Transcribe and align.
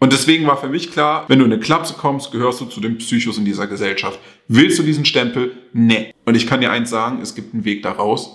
Und 0.00 0.12
deswegen 0.12 0.46
war 0.46 0.56
für 0.56 0.68
mich 0.68 0.92
klar, 0.92 1.24
wenn 1.26 1.40
du 1.40 1.44
in 1.44 1.52
eine 1.52 1.60
Klapse 1.60 1.94
kommst, 1.94 2.30
gehörst 2.30 2.60
du 2.60 2.66
zu 2.66 2.80
den 2.80 2.98
Psychos 2.98 3.36
in 3.36 3.44
dieser 3.44 3.66
Gesellschaft. 3.66 4.20
Willst 4.46 4.78
du 4.78 4.84
diesen 4.84 5.04
Stempel? 5.04 5.52
Nee. 5.72 6.14
Und 6.24 6.36
ich 6.36 6.46
kann 6.46 6.60
dir 6.60 6.70
eins 6.70 6.90
sagen, 6.90 7.20
es 7.20 7.34
gibt 7.34 7.52
einen 7.52 7.64
Weg 7.64 7.82
da 7.82 7.90
raus. 7.90 8.32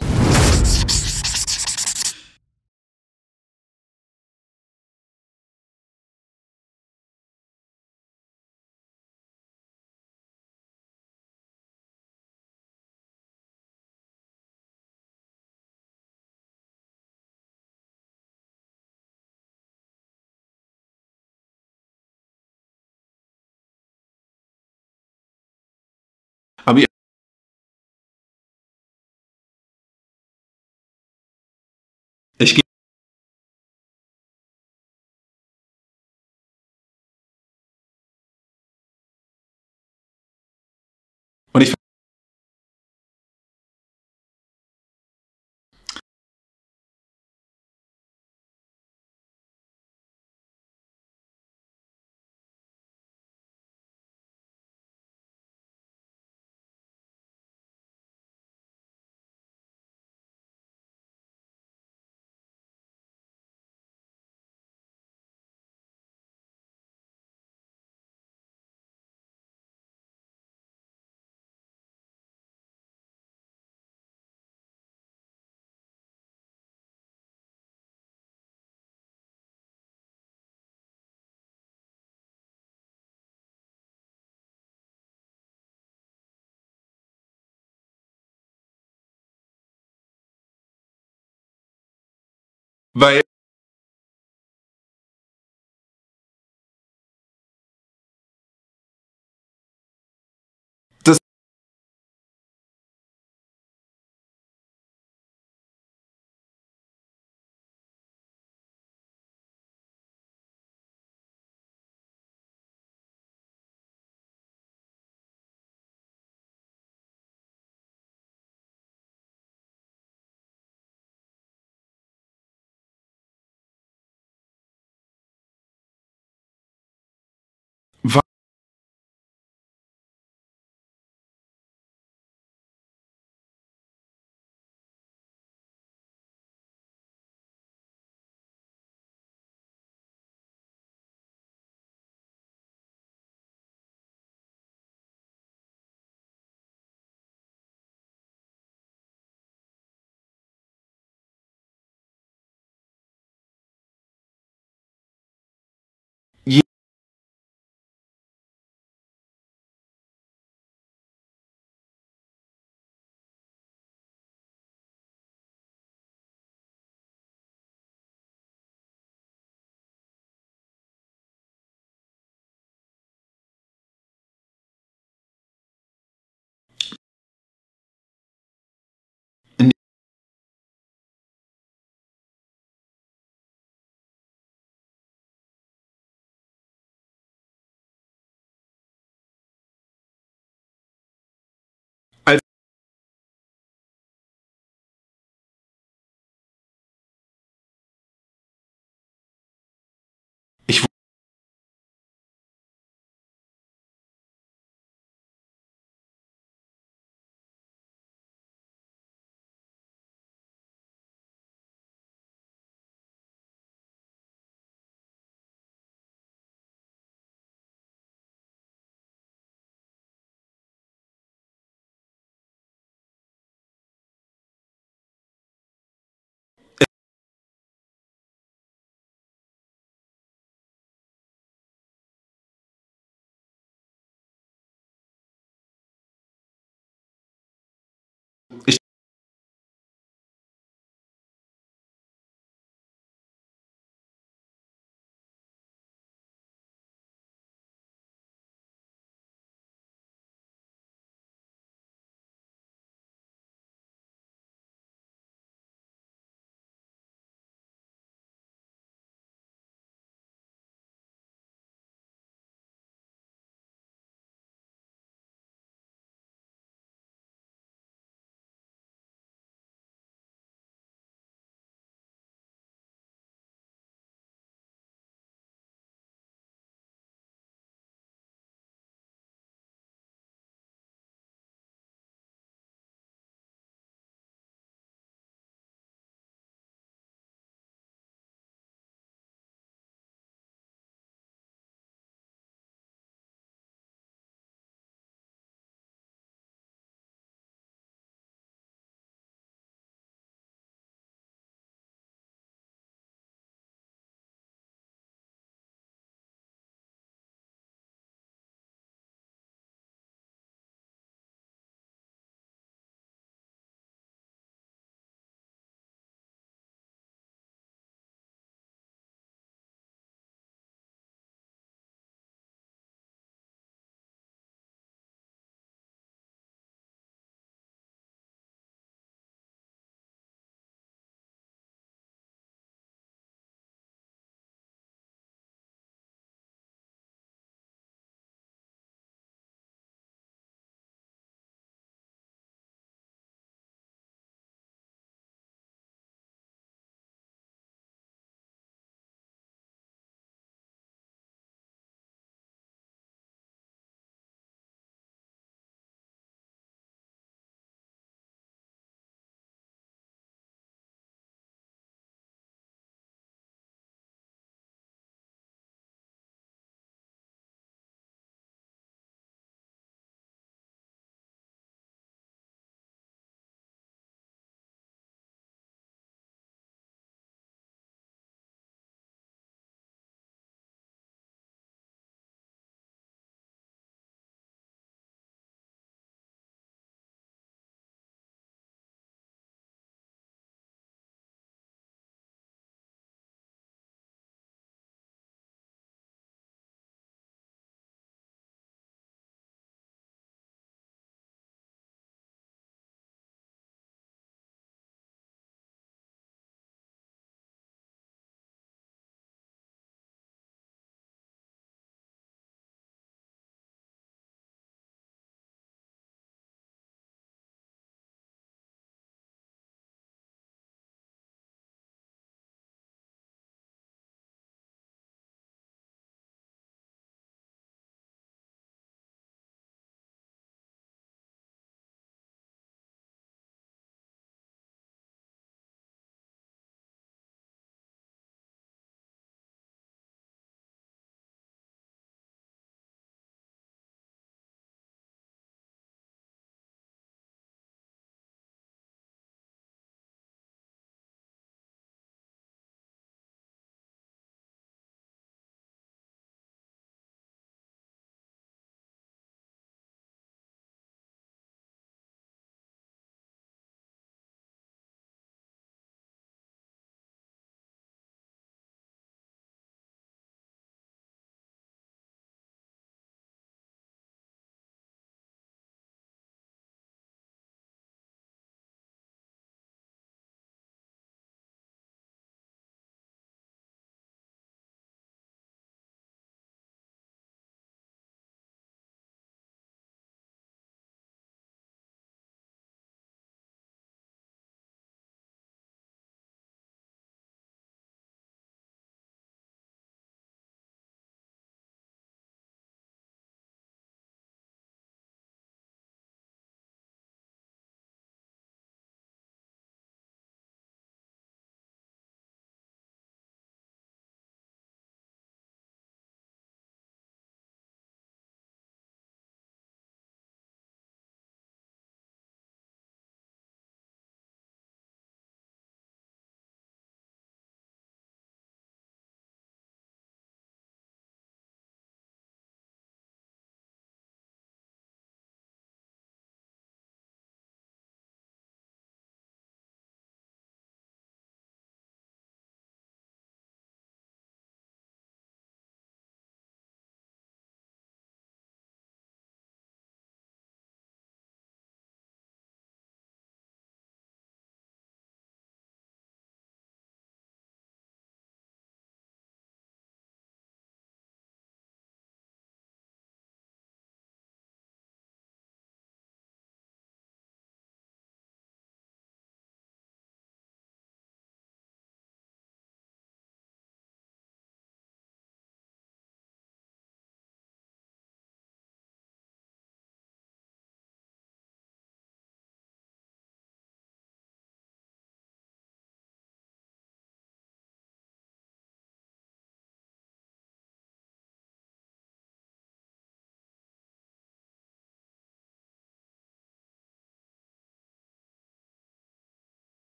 Weil 92.93 93.21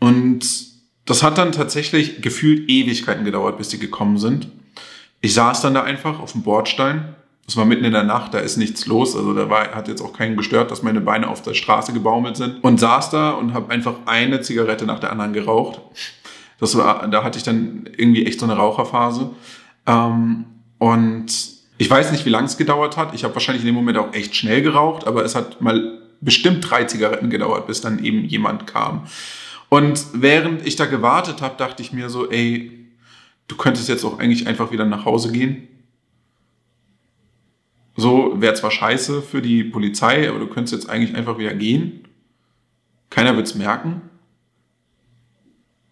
Und 0.00 0.46
das 1.04 1.22
hat 1.22 1.38
dann 1.38 1.52
tatsächlich 1.52 2.20
gefühlt 2.20 2.68
Ewigkeiten 2.68 3.24
gedauert, 3.24 3.58
bis 3.58 3.68
die 3.68 3.78
gekommen 3.78 4.18
sind. 4.18 4.48
Ich 5.20 5.34
saß 5.34 5.62
dann 5.62 5.74
da 5.74 5.82
einfach 5.82 6.20
auf 6.20 6.32
dem 6.32 6.42
Bordstein. 6.42 7.14
Es 7.46 7.56
war 7.56 7.64
mitten 7.64 7.84
in 7.84 7.92
der 7.92 8.04
Nacht, 8.04 8.34
da 8.34 8.38
ist 8.38 8.58
nichts 8.58 8.86
los. 8.86 9.16
Also 9.16 9.32
da 9.32 9.48
war, 9.48 9.74
hat 9.74 9.88
jetzt 9.88 10.02
auch 10.02 10.12
keinen 10.12 10.36
gestört, 10.36 10.70
dass 10.70 10.82
meine 10.82 11.00
Beine 11.00 11.28
auf 11.28 11.40
der 11.40 11.54
Straße 11.54 11.92
gebaumelt 11.94 12.36
sind. 12.36 12.62
Und 12.62 12.78
saß 12.78 13.10
da 13.10 13.30
und 13.30 13.54
habe 13.54 13.72
einfach 13.72 13.94
eine 14.04 14.42
Zigarette 14.42 14.84
nach 14.84 15.00
der 15.00 15.10
anderen 15.10 15.32
geraucht. 15.32 15.80
Das 16.60 16.76
war, 16.76 17.08
da 17.08 17.24
hatte 17.24 17.38
ich 17.38 17.44
dann 17.44 17.88
irgendwie 17.96 18.26
echt 18.26 18.40
so 18.40 18.46
eine 18.46 18.56
Raucherphase. 18.56 19.30
Ähm, 19.86 20.44
und 20.76 21.26
ich 21.78 21.88
weiß 21.88 22.12
nicht, 22.12 22.26
wie 22.26 22.30
lange 22.30 22.46
es 22.46 22.58
gedauert 22.58 22.96
hat. 22.96 23.14
Ich 23.14 23.24
habe 23.24 23.34
wahrscheinlich 23.34 23.62
in 23.62 23.68
dem 23.68 23.74
Moment 23.74 23.96
auch 23.96 24.12
echt 24.12 24.36
schnell 24.36 24.60
geraucht, 24.62 25.06
aber 25.06 25.24
es 25.24 25.34
hat 25.34 25.60
mal 25.60 26.00
bestimmt 26.20 26.68
drei 26.68 26.84
Zigaretten 26.84 27.30
gedauert, 27.30 27.66
bis 27.66 27.80
dann 27.80 28.04
eben 28.04 28.24
jemand 28.24 28.66
kam. 28.66 29.06
Und 29.68 30.06
während 30.14 30.66
ich 30.66 30.76
da 30.76 30.86
gewartet 30.86 31.42
habe, 31.42 31.56
dachte 31.56 31.82
ich 31.82 31.92
mir 31.92 32.08
so, 32.08 32.30
ey, 32.30 32.86
du 33.48 33.56
könntest 33.56 33.88
jetzt 33.88 34.04
auch 34.04 34.18
eigentlich 34.18 34.46
einfach 34.46 34.72
wieder 34.72 34.84
nach 34.84 35.04
Hause 35.04 35.32
gehen. 35.32 35.68
So 37.96 38.40
wäre 38.40 38.54
zwar 38.54 38.70
scheiße 38.70 39.22
für 39.22 39.42
die 39.42 39.64
Polizei, 39.64 40.28
aber 40.28 40.38
du 40.38 40.46
könntest 40.46 40.72
jetzt 40.72 40.88
eigentlich 40.88 41.16
einfach 41.16 41.38
wieder 41.38 41.54
gehen. 41.54 42.04
Keiner 43.10 43.36
wird's 43.36 43.54
merken. 43.54 44.02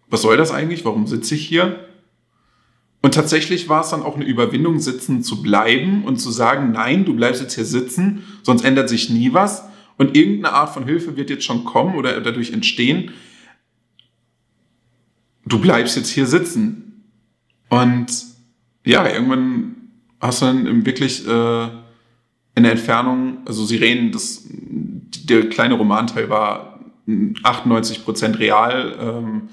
Was 0.09 0.21
soll 0.21 0.37
das 0.37 0.51
eigentlich? 0.51 0.85
Warum 0.85 1.05
sitze 1.05 1.35
ich 1.35 1.45
hier? 1.45 1.85
Und 3.01 3.13
tatsächlich 3.13 3.69
war 3.69 3.81
es 3.81 3.89
dann 3.89 4.03
auch 4.03 4.15
eine 4.15 4.25
Überwindung, 4.25 4.79
sitzen 4.79 5.21
zu 5.21 5.41
bleiben 5.41 6.03
und 6.03 6.17
zu 6.17 6.31
sagen, 6.31 6.71
nein, 6.71 7.05
du 7.05 7.13
bleibst 7.13 7.41
jetzt 7.41 7.55
hier 7.55 7.65
sitzen, 7.65 8.23
sonst 8.41 8.63
ändert 8.63 8.89
sich 8.89 9.09
nie 9.09 9.33
was. 9.33 9.63
Und 9.97 10.15
irgendeine 10.15 10.53
Art 10.53 10.73
von 10.73 10.85
Hilfe 10.85 11.17
wird 11.17 11.29
jetzt 11.29 11.43
schon 11.43 11.65
kommen 11.65 11.95
oder 11.95 12.21
dadurch 12.21 12.53
entstehen. 12.53 13.11
Du 15.47 15.59
bleibst 15.59 15.95
jetzt 15.95 16.09
hier 16.09 16.25
sitzen. 16.25 17.03
Und 17.69 18.07
ja, 18.83 19.07
irgendwann 19.07 19.75
hast 20.19 20.41
du 20.41 20.45
dann 20.45 20.85
wirklich 20.85 21.27
äh, 21.27 21.63
in 22.55 22.63
der 22.63 22.71
Entfernung, 22.71 23.39
also 23.45 23.65
Sirenen, 23.65 24.11
das, 24.11 24.45
der 24.49 25.49
kleine 25.49 25.75
Romanteil 25.75 26.29
war 26.29 26.79
98% 27.07 28.39
real, 28.39 28.95
ähm, 28.99 29.49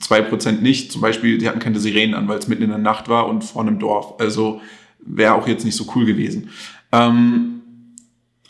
2% 0.00 0.60
nicht. 0.60 0.92
Zum 0.92 1.00
Beispiel, 1.00 1.38
die 1.38 1.48
hatten 1.48 1.60
keine 1.60 1.80
Sirenen 1.80 2.14
an, 2.14 2.28
weil 2.28 2.38
es 2.38 2.48
mitten 2.48 2.64
in 2.64 2.70
der 2.70 2.78
Nacht 2.78 3.08
war 3.08 3.26
und 3.28 3.44
vor 3.44 3.62
einem 3.62 3.78
Dorf. 3.78 4.20
Also 4.20 4.60
wäre 4.98 5.34
auch 5.34 5.46
jetzt 5.46 5.64
nicht 5.64 5.76
so 5.76 5.86
cool 5.94 6.04
gewesen. 6.04 6.50
Ähm, 6.92 7.62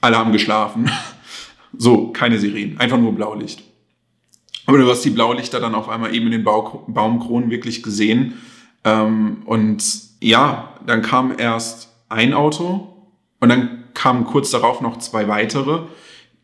alle 0.00 0.16
haben 0.16 0.32
geschlafen. 0.32 0.90
So, 1.76 2.12
keine 2.12 2.38
Sirenen, 2.38 2.80
einfach 2.80 2.98
nur 2.98 3.14
Blaulicht. 3.14 3.62
Aber 4.68 4.76
du 4.76 4.86
hast 4.86 5.02
die 5.02 5.10
Blaulichter 5.10 5.60
dann 5.60 5.74
auf 5.74 5.88
einmal 5.88 6.14
eben 6.14 6.26
in 6.26 6.32
den 6.32 6.44
Bau 6.44 6.84
Baumkronen 6.88 7.50
wirklich 7.50 7.82
gesehen. 7.82 8.34
Ähm, 8.84 9.38
und 9.46 9.82
ja, 10.20 10.74
dann 10.84 11.00
kam 11.00 11.32
erst 11.38 11.88
ein 12.10 12.34
Auto 12.34 12.86
und 13.40 13.48
dann 13.48 13.84
kamen 13.94 14.26
kurz 14.26 14.50
darauf 14.50 14.82
noch 14.82 14.98
zwei 14.98 15.26
weitere. 15.26 15.84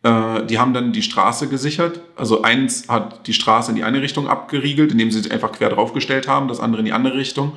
Äh, 0.05 0.47
die 0.47 0.59
haben 0.59 0.73
dann 0.73 0.95
die 0.95 1.03
Straße 1.03 1.51
gesichert. 1.51 2.01
Also 2.17 2.41
eins 2.41 2.89
hat 2.89 3.27
die 3.27 3.35
Straße 3.35 3.73
in 3.73 3.77
die 3.77 3.85
eine 3.85 4.01
Richtung 4.01 4.27
abgeriegelt, 4.27 4.93
indem 4.93 5.11
sie 5.11 5.21
sich 5.21 5.31
einfach 5.31 5.53
quer 5.53 5.69
draufgestellt 5.69 6.27
haben, 6.27 6.49
das 6.49 6.61
andere 6.61 6.81
in 6.81 6.87
die 6.87 6.95
andere 6.95 7.19
Richtung. 7.19 7.53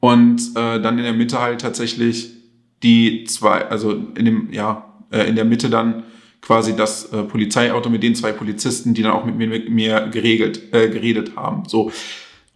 Und 0.00 0.56
äh, 0.56 0.80
dann 0.80 0.98
in 0.98 1.04
der 1.04 1.12
Mitte 1.12 1.40
halt 1.40 1.60
tatsächlich 1.60 2.32
die 2.82 3.22
zwei, 3.22 3.66
also 3.66 3.92
in 3.92 4.24
dem, 4.24 4.52
ja, 4.52 4.84
äh, 5.12 5.28
in 5.28 5.36
der 5.36 5.44
Mitte 5.44 5.70
dann 5.70 6.02
quasi 6.42 6.76
das 6.76 7.12
äh, 7.12 7.22
Polizeiauto 7.22 7.88
mit 7.88 8.02
den 8.02 8.14
zwei 8.14 8.32
Polizisten, 8.32 8.92
die 8.92 9.02
dann 9.02 9.12
auch 9.12 9.24
mit 9.24 9.36
mir, 9.36 9.46
mit 9.46 9.70
mir 9.70 10.08
geregelt, 10.08 10.74
äh, 10.74 10.88
geredet 10.88 11.36
haben. 11.36 11.68
So. 11.68 11.90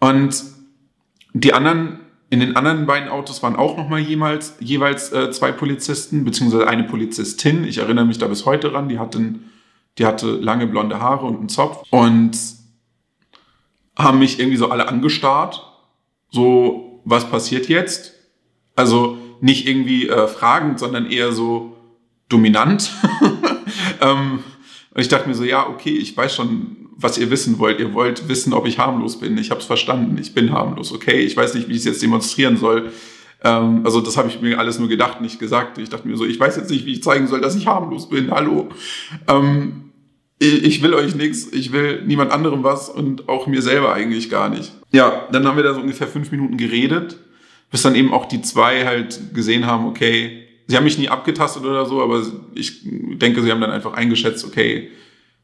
Und 0.00 0.42
die 1.32 1.54
anderen, 1.54 2.00
in 2.28 2.40
den 2.40 2.56
anderen 2.56 2.86
beiden 2.86 3.08
Autos 3.08 3.42
waren 3.42 3.56
auch 3.56 3.76
nochmal 3.76 4.00
jemals, 4.00 4.56
jeweils 4.58 5.12
äh, 5.12 5.30
zwei 5.30 5.52
Polizisten, 5.52 6.24
beziehungsweise 6.24 6.66
eine 6.66 6.84
Polizistin. 6.84 7.64
Ich 7.64 7.78
erinnere 7.78 8.04
mich 8.04 8.18
da 8.18 8.26
bis 8.26 8.44
heute 8.44 8.70
dran, 8.70 8.88
die 8.88 8.98
hatten, 8.98 9.52
die 9.98 10.04
hatte 10.04 10.32
lange 10.32 10.66
blonde 10.66 11.00
Haare 11.00 11.24
und 11.24 11.38
einen 11.38 11.48
Zopf 11.48 11.84
und 11.90 12.36
haben 13.96 14.18
mich 14.18 14.40
irgendwie 14.40 14.58
so 14.58 14.68
alle 14.68 14.88
angestarrt. 14.88 15.62
So, 16.30 17.00
was 17.04 17.30
passiert 17.30 17.68
jetzt? 17.68 18.14
Also 18.74 19.16
nicht 19.40 19.68
irgendwie 19.68 20.08
äh, 20.08 20.26
fragend, 20.26 20.80
sondern 20.80 21.08
eher 21.08 21.32
so 21.32 21.76
dominant. 22.28 22.90
ähm, 24.00 24.40
und 24.94 25.00
ich 25.00 25.08
dachte 25.08 25.28
mir 25.28 25.34
so, 25.34 25.44
ja, 25.44 25.68
okay, 25.68 25.90
ich 25.90 26.16
weiß 26.16 26.34
schon, 26.34 26.88
was 26.96 27.18
ihr 27.18 27.30
wissen 27.30 27.58
wollt. 27.58 27.78
Ihr 27.78 27.92
wollt 27.92 28.28
wissen, 28.28 28.52
ob 28.52 28.66
ich 28.66 28.78
harmlos 28.78 29.20
bin. 29.20 29.36
Ich 29.36 29.50
habe 29.50 29.60
es 29.60 29.66
verstanden. 29.66 30.16
Ich 30.18 30.34
bin 30.34 30.52
harmlos. 30.52 30.92
Okay, 30.92 31.20
ich 31.20 31.36
weiß 31.36 31.54
nicht, 31.54 31.68
wie 31.68 31.72
ich 31.72 31.80
es 31.80 31.84
jetzt 31.84 32.02
demonstrieren 32.02 32.56
soll. 32.56 32.90
Ähm, 33.44 33.82
also 33.84 34.00
das 34.00 34.16
habe 34.16 34.28
ich 34.28 34.40
mir 34.40 34.58
alles 34.58 34.78
nur 34.78 34.88
gedacht, 34.88 35.20
nicht 35.20 35.38
gesagt. 35.38 35.78
Ich 35.78 35.90
dachte 35.90 36.08
mir 36.08 36.16
so, 36.16 36.24
ich 36.24 36.40
weiß 36.40 36.56
jetzt 36.56 36.70
nicht, 36.70 36.86
wie 36.86 36.92
ich 36.92 37.02
zeigen 37.02 37.26
soll, 37.26 37.40
dass 37.40 37.54
ich 37.54 37.66
harmlos 37.66 38.08
bin. 38.08 38.30
Hallo. 38.30 38.68
Ähm, 39.28 39.90
ich 40.38 40.82
will 40.82 40.92
euch 40.92 41.14
nichts, 41.14 41.50
ich 41.52 41.72
will 41.72 42.02
niemand 42.04 42.30
anderem 42.30 42.62
was 42.62 42.90
und 42.90 43.26
auch 43.28 43.46
mir 43.46 43.62
selber 43.62 43.94
eigentlich 43.94 44.28
gar 44.28 44.50
nicht. 44.50 44.72
Ja, 44.92 45.26
dann 45.32 45.46
haben 45.46 45.56
wir 45.56 45.64
da 45.64 45.72
so 45.72 45.80
ungefähr 45.80 46.06
fünf 46.06 46.30
Minuten 46.30 46.58
geredet, 46.58 47.16
bis 47.70 47.80
dann 47.82 47.94
eben 47.94 48.12
auch 48.12 48.26
die 48.26 48.42
zwei 48.42 48.84
halt 48.84 49.34
gesehen 49.34 49.66
haben, 49.66 49.86
okay, 49.86 50.45
sie 50.66 50.76
haben 50.76 50.84
mich 50.84 50.98
nie 50.98 51.08
abgetastet 51.08 51.64
oder 51.64 51.86
so, 51.86 52.02
aber 52.02 52.24
ich 52.54 52.80
denke, 52.84 53.42
sie 53.42 53.50
haben 53.50 53.60
dann 53.60 53.70
einfach 53.70 53.94
eingeschätzt, 53.94 54.44
okay, 54.44 54.90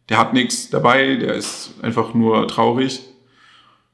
der 0.08 0.18
hat 0.18 0.32
nichts 0.34 0.70
dabei, 0.70 1.16
der 1.16 1.34
ist 1.34 1.74
einfach 1.82 2.14
nur 2.14 2.48
traurig. 2.48 3.00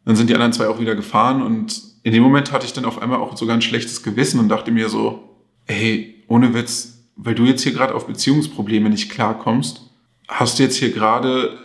Dann 0.05 0.17
sind 0.17 0.31
die 0.31 0.35
anderen 0.35 0.53
zwei 0.53 0.69
auch 0.69 0.81
wieder 0.81 0.95
gefahren 0.95 1.43
und 1.43 1.83
in 2.03 2.13
dem 2.13 2.23
Moment 2.23 2.53
hatte 2.53 2.65
ich 2.65 2.73
dann 2.73 2.87
auf 2.87 3.03
einmal 3.03 3.19
auch 3.19 3.37
sogar 3.37 3.55
ein 3.55 3.63
schlechtes 3.63 4.03
Gewissen 4.03 4.41
und 4.41 4.49
dachte 4.49 4.71
mir 4.71 4.89
so, 4.89 5.37
ey, 5.67 6.25
ohne 6.29 6.55
Witz, 6.55 7.05
weil 7.17 7.35
du 7.35 7.45
jetzt 7.45 7.63
hier 7.63 7.73
gerade 7.73 7.95
auf 7.95 8.07
Beziehungsprobleme 8.07 8.89
nicht 8.89 9.11
klarkommst, 9.11 9.83
hast 10.29 10.59
du 10.59 10.63
jetzt 10.63 10.77
hier 10.77 10.93
gerade 10.93 11.59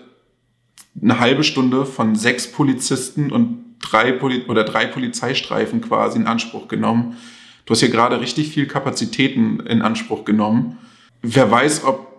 eine 1.02 1.20
halbe 1.20 1.44
Stunde 1.44 1.86
von 1.86 2.16
sechs 2.16 2.52
Polizisten 2.52 3.32
und 3.32 3.64
drei 3.80 4.12
Poli 4.12 4.44
oder 4.48 4.64
drei 4.64 4.86
Polizeistreifen 4.86 5.82
quasi 5.82 6.20
in 6.20 6.28
Anspruch 6.28 6.68
genommen, 6.68 7.18
Du 7.66 7.72
hast 7.72 7.80
hier 7.80 7.90
gerade 7.90 8.20
richtig 8.20 8.50
viel 8.50 8.68
Kapazitäten 8.68 9.60
in 9.62 9.82
Anspruch 9.82 10.26
genommen. 10.26 10.78
Wer 11.22 11.50
weiß, 11.50 11.86
ob 11.86 12.14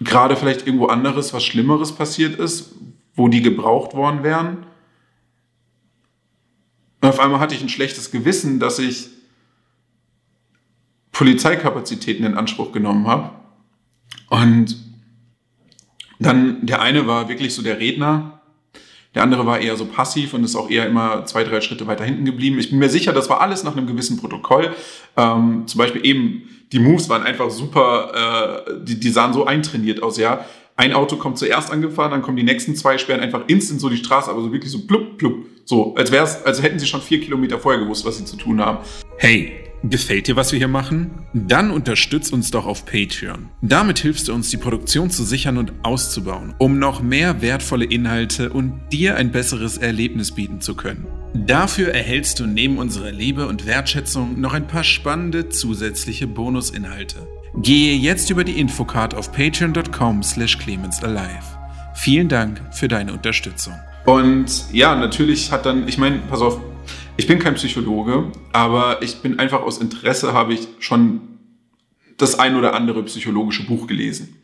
gerade 0.00 0.36
vielleicht 0.36 0.66
irgendwo 0.66 0.86
anderes, 0.86 1.32
was 1.32 1.44
Schlimmeres 1.44 1.92
passiert 1.92 2.38
ist, 2.38 2.74
wo 3.14 3.28
die 3.28 3.42
gebraucht 3.42 3.94
worden 3.94 4.22
wären. 4.22 4.66
Und 7.00 7.08
auf 7.08 7.20
einmal 7.20 7.40
hatte 7.40 7.54
ich 7.54 7.62
ein 7.62 7.68
schlechtes 7.68 8.10
Gewissen, 8.10 8.60
dass 8.60 8.78
ich 8.78 9.08
Polizeikapazitäten 11.12 12.24
in 12.24 12.36
Anspruch 12.36 12.72
genommen 12.72 13.06
habe. 13.06 13.30
Und 14.28 14.76
dann 16.18 16.64
der 16.64 16.80
eine 16.80 17.06
war 17.06 17.28
wirklich 17.28 17.54
so 17.54 17.62
der 17.62 17.78
Redner, 17.78 18.41
der 19.14 19.22
andere 19.22 19.46
war 19.46 19.60
eher 19.60 19.76
so 19.76 19.84
passiv 19.84 20.32
und 20.32 20.44
ist 20.44 20.56
auch 20.56 20.70
eher 20.70 20.86
immer 20.86 21.24
zwei, 21.26 21.44
drei 21.44 21.60
Schritte 21.60 21.86
weiter 21.86 22.04
hinten 22.04 22.24
geblieben. 22.24 22.58
Ich 22.58 22.70
bin 22.70 22.78
mir 22.78 22.88
sicher, 22.88 23.12
das 23.12 23.28
war 23.28 23.40
alles 23.40 23.62
nach 23.62 23.76
einem 23.76 23.86
gewissen 23.86 24.16
Protokoll. 24.16 24.74
Ähm, 25.16 25.64
zum 25.66 25.78
Beispiel 25.78 26.04
eben, 26.06 26.48
die 26.72 26.78
Moves 26.78 27.08
waren 27.08 27.22
einfach 27.22 27.50
super, 27.50 28.64
äh, 28.66 28.84
die, 28.84 28.98
die 28.98 29.10
sahen 29.10 29.32
so 29.32 29.44
eintrainiert 29.44 30.02
aus, 30.02 30.16
ja. 30.16 30.46
Ein 30.74 30.94
Auto 30.94 31.16
kommt 31.16 31.36
zuerst 31.36 31.70
angefahren, 31.70 32.10
dann 32.10 32.22
kommen 32.22 32.38
die 32.38 32.42
nächsten 32.42 32.74
zwei, 32.74 32.96
sperren 32.96 33.20
einfach 33.20 33.42
instant 33.46 33.80
so 33.80 33.90
die 33.90 33.98
Straße, 33.98 34.30
aber 34.30 34.40
so 34.40 34.52
wirklich 34.52 34.72
so 34.72 34.86
plupp, 34.86 35.18
plupp. 35.18 35.44
So, 35.64 35.94
als 35.94 36.10
wär's, 36.10 36.42
als 36.44 36.62
hätten 36.62 36.78
sie 36.78 36.86
schon 36.86 37.02
vier 37.02 37.20
Kilometer 37.20 37.58
vorher 37.58 37.80
gewusst, 37.80 38.06
was 38.06 38.16
sie 38.16 38.24
zu 38.24 38.36
tun 38.36 38.60
haben. 38.60 38.78
Hey, 39.18 39.61
Gefällt 39.84 40.28
dir, 40.28 40.36
was 40.36 40.52
wir 40.52 40.58
hier 40.58 40.68
machen? 40.68 41.10
Dann 41.32 41.72
unterstütz 41.72 42.30
uns 42.30 42.52
doch 42.52 42.66
auf 42.66 42.86
Patreon. 42.86 43.48
Damit 43.62 43.98
hilfst 43.98 44.28
du 44.28 44.32
uns, 44.32 44.48
die 44.48 44.56
Produktion 44.56 45.10
zu 45.10 45.24
sichern 45.24 45.58
und 45.58 45.72
auszubauen, 45.82 46.54
um 46.58 46.78
noch 46.78 47.02
mehr 47.02 47.42
wertvolle 47.42 47.84
Inhalte 47.84 48.50
und 48.50 48.80
dir 48.92 49.16
ein 49.16 49.32
besseres 49.32 49.78
Erlebnis 49.78 50.30
bieten 50.32 50.60
zu 50.60 50.76
können. 50.76 51.08
Dafür 51.34 51.88
erhältst 51.88 52.38
du 52.38 52.46
neben 52.46 52.78
unserer 52.78 53.10
Liebe 53.10 53.48
und 53.48 53.66
Wertschätzung 53.66 54.40
noch 54.40 54.52
ein 54.52 54.68
paar 54.68 54.84
spannende 54.84 55.48
zusätzliche 55.48 56.28
Bonusinhalte. 56.28 57.26
Gehe 57.56 57.96
jetzt 57.96 58.30
über 58.30 58.44
die 58.44 58.60
Infocard 58.60 59.14
auf 59.14 59.32
patreon.com 59.32 60.22
slash 60.22 60.58
clemensalive. 60.58 61.42
Vielen 61.94 62.28
Dank 62.28 62.62
für 62.72 62.86
deine 62.86 63.12
Unterstützung. 63.12 63.74
Und 64.04 64.72
ja, 64.72 64.94
natürlich 64.94 65.50
hat 65.50 65.66
dann, 65.66 65.88
ich 65.88 65.98
meine, 65.98 66.18
pass 66.28 66.40
auf, 66.40 66.60
ich 67.16 67.26
bin 67.26 67.38
kein 67.38 67.54
Psychologe, 67.54 68.30
aber 68.52 69.02
ich 69.02 69.16
bin 69.16 69.38
einfach 69.38 69.62
aus 69.62 69.78
Interesse, 69.78 70.32
habe 70.32 70.54
ich 70.54 70.68
schon 70.78 71.20
das 72.16 72.38
ein 72.38 72.56
oder 72.56 72.74
andere 72.74 73.02
psychologische 73.04 73.66
Buch 73.66 73.86
gelesen. 73.86 74.36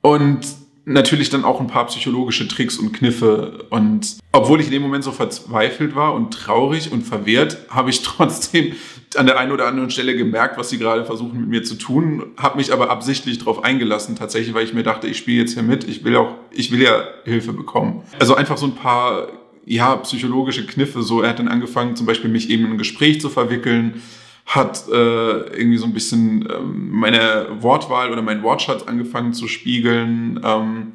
Und 0.00 0.46
natürlich 0.86 1.30
dann 1.30 1.44
auch 1.44 1.60
ein 1.60 1.66
paar 1.66 1.86
psychologische 1.86 2.46
Tricks 2.46 2.76
und 2.78 2.92
Kniffe. 2.92 3.66
Und 3.70 4.18
obwohl 4.32 4.60
ich 4.60 4.66
in 4.66 4.72
dem 4.72 4.82
Moment 4.82 5.04
so 5.04 5.12
verzweifelt 5.12 5.94
war 5.94 6.14
und 6.14 6.32
traurig 6.32 6.92
und 6.92 7.02
verwehrt, 7.02 7.58
habe 7.68 7.90
ich 7.90 8.02
trotzdem 8.02 8.74
an 9.16 9.26
der 9.26 9.38
einen 9.38 9.52
oder 9.52 9.66
anderen 9.66 9.90
Stelle 9.90 10.16
gemerkt, 10.16 10.58
was 10.58 10.70
sie 10.70 10.78
gerade 10.78 11.04
versuchen 11.04 11.40
mit 11.40 11.48
mir 11.48 11.62
zu 11.62 11.76
tun, 11.76 12.24
habe 12.36 12.56
mich 12.56 12.72
aber 12.72 12.90
absichtlich 12.90 13.38
darauf 13.38 13.62
eingelassen, 13.62 14.16
tatsächlich, 14.16 14.54
weil 14.54 14.64
ich 14.64 14.74
mir 14.74 14.82
dachte, 14.82 15.06
ich 15.06 15.18
spiele 15.18 15.42
jetzt 15.42 15.54
hier 15.54 15.62
mit, 15.62 15.84
ich 15.84 16.04
will 16.04 16.16
auch, 16.16 16.34
ich 16.50 16.72
will 16.72 16.82
ja 16.82 17.04
Hilfe 17.24 17.52
bekommen. 17.52 18.02
Also 18.18 18.34
einfach 18.34 18.58
so 18.58 18.66
ein 18.66 18.74
paar, 18.74 19.28
ja, 19.66 19.96
psychologische 19.96 20.66
Kniffe. 20.66 21.02
So, 21.02 21.22
er 21.22 21.30
hat 21.30 21.38
dann 21.38 21.48
angefangen, 21.48 21.96
zum 21.96 22.06
Beispiel 22.06 22.30
mich 22.30 22.50
eben 22.50 22.64
in 22.66 22.72
ein 22.72 22.78
Gespräch 22.78 23.20
zu 23.20 23.28
verwickeln 23.28 24.02
hat 24.46 24.88
äh, 24.88 25.38
irgendwie 25.56 25.78
so 25.78 25.86
ein 25.86 25.94
bisschen 25.94 26.48
ähm, 26.50 26.90
meine 26.90 27.46
Wortwahl 27.60 28.12
oder 28.12 28.22
mein 28.22 28.42
Wortschatz 28.42 28.82
angefangen 28.82 29.32
zu 29.32 29.48
spiegeln, 29.48 30.40
ähm, 30.44 30.92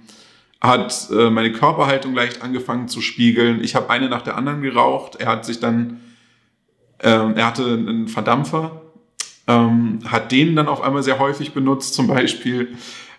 hat 0.61 1.09
äh, 1.11 1.29
meine 1.29 1.51
Körperhaltung 1.51 2.13
leicht 2.13 2.41
angefangen 2.43 2.87
zu 2.87 3.01
spiegeln. 3.01 3.63
Ich 3.63 3.75
habe 3.75 3.89
eine 3.89 4.09
nach 4.09 4.21
der 4.21 4.37
anderen 4.37 4.61
geraucht. 4.61 5.15
Er 5.15 5.27
hat 5.27 5.45
sich 5.45 5.59
dann, 5.59 6.01
ähm, 6.99 7.35
er 7.35 7.47
hatte 7.47 7.63
einen 7.65 8.07
Verdampfer, 8.07 8.81
ähm, 9.47 9.99
hat 10.05 10.31
den 10.31 10.55
dann 10.55 10.67
auf 10.67 10.81
einmal 10.81 11.01
sehr 11.01 11.17
häufig 11.17 11.53
benutzt 11.53 11.95
zum 11.95 12.07
Beispiel 12.07 12.75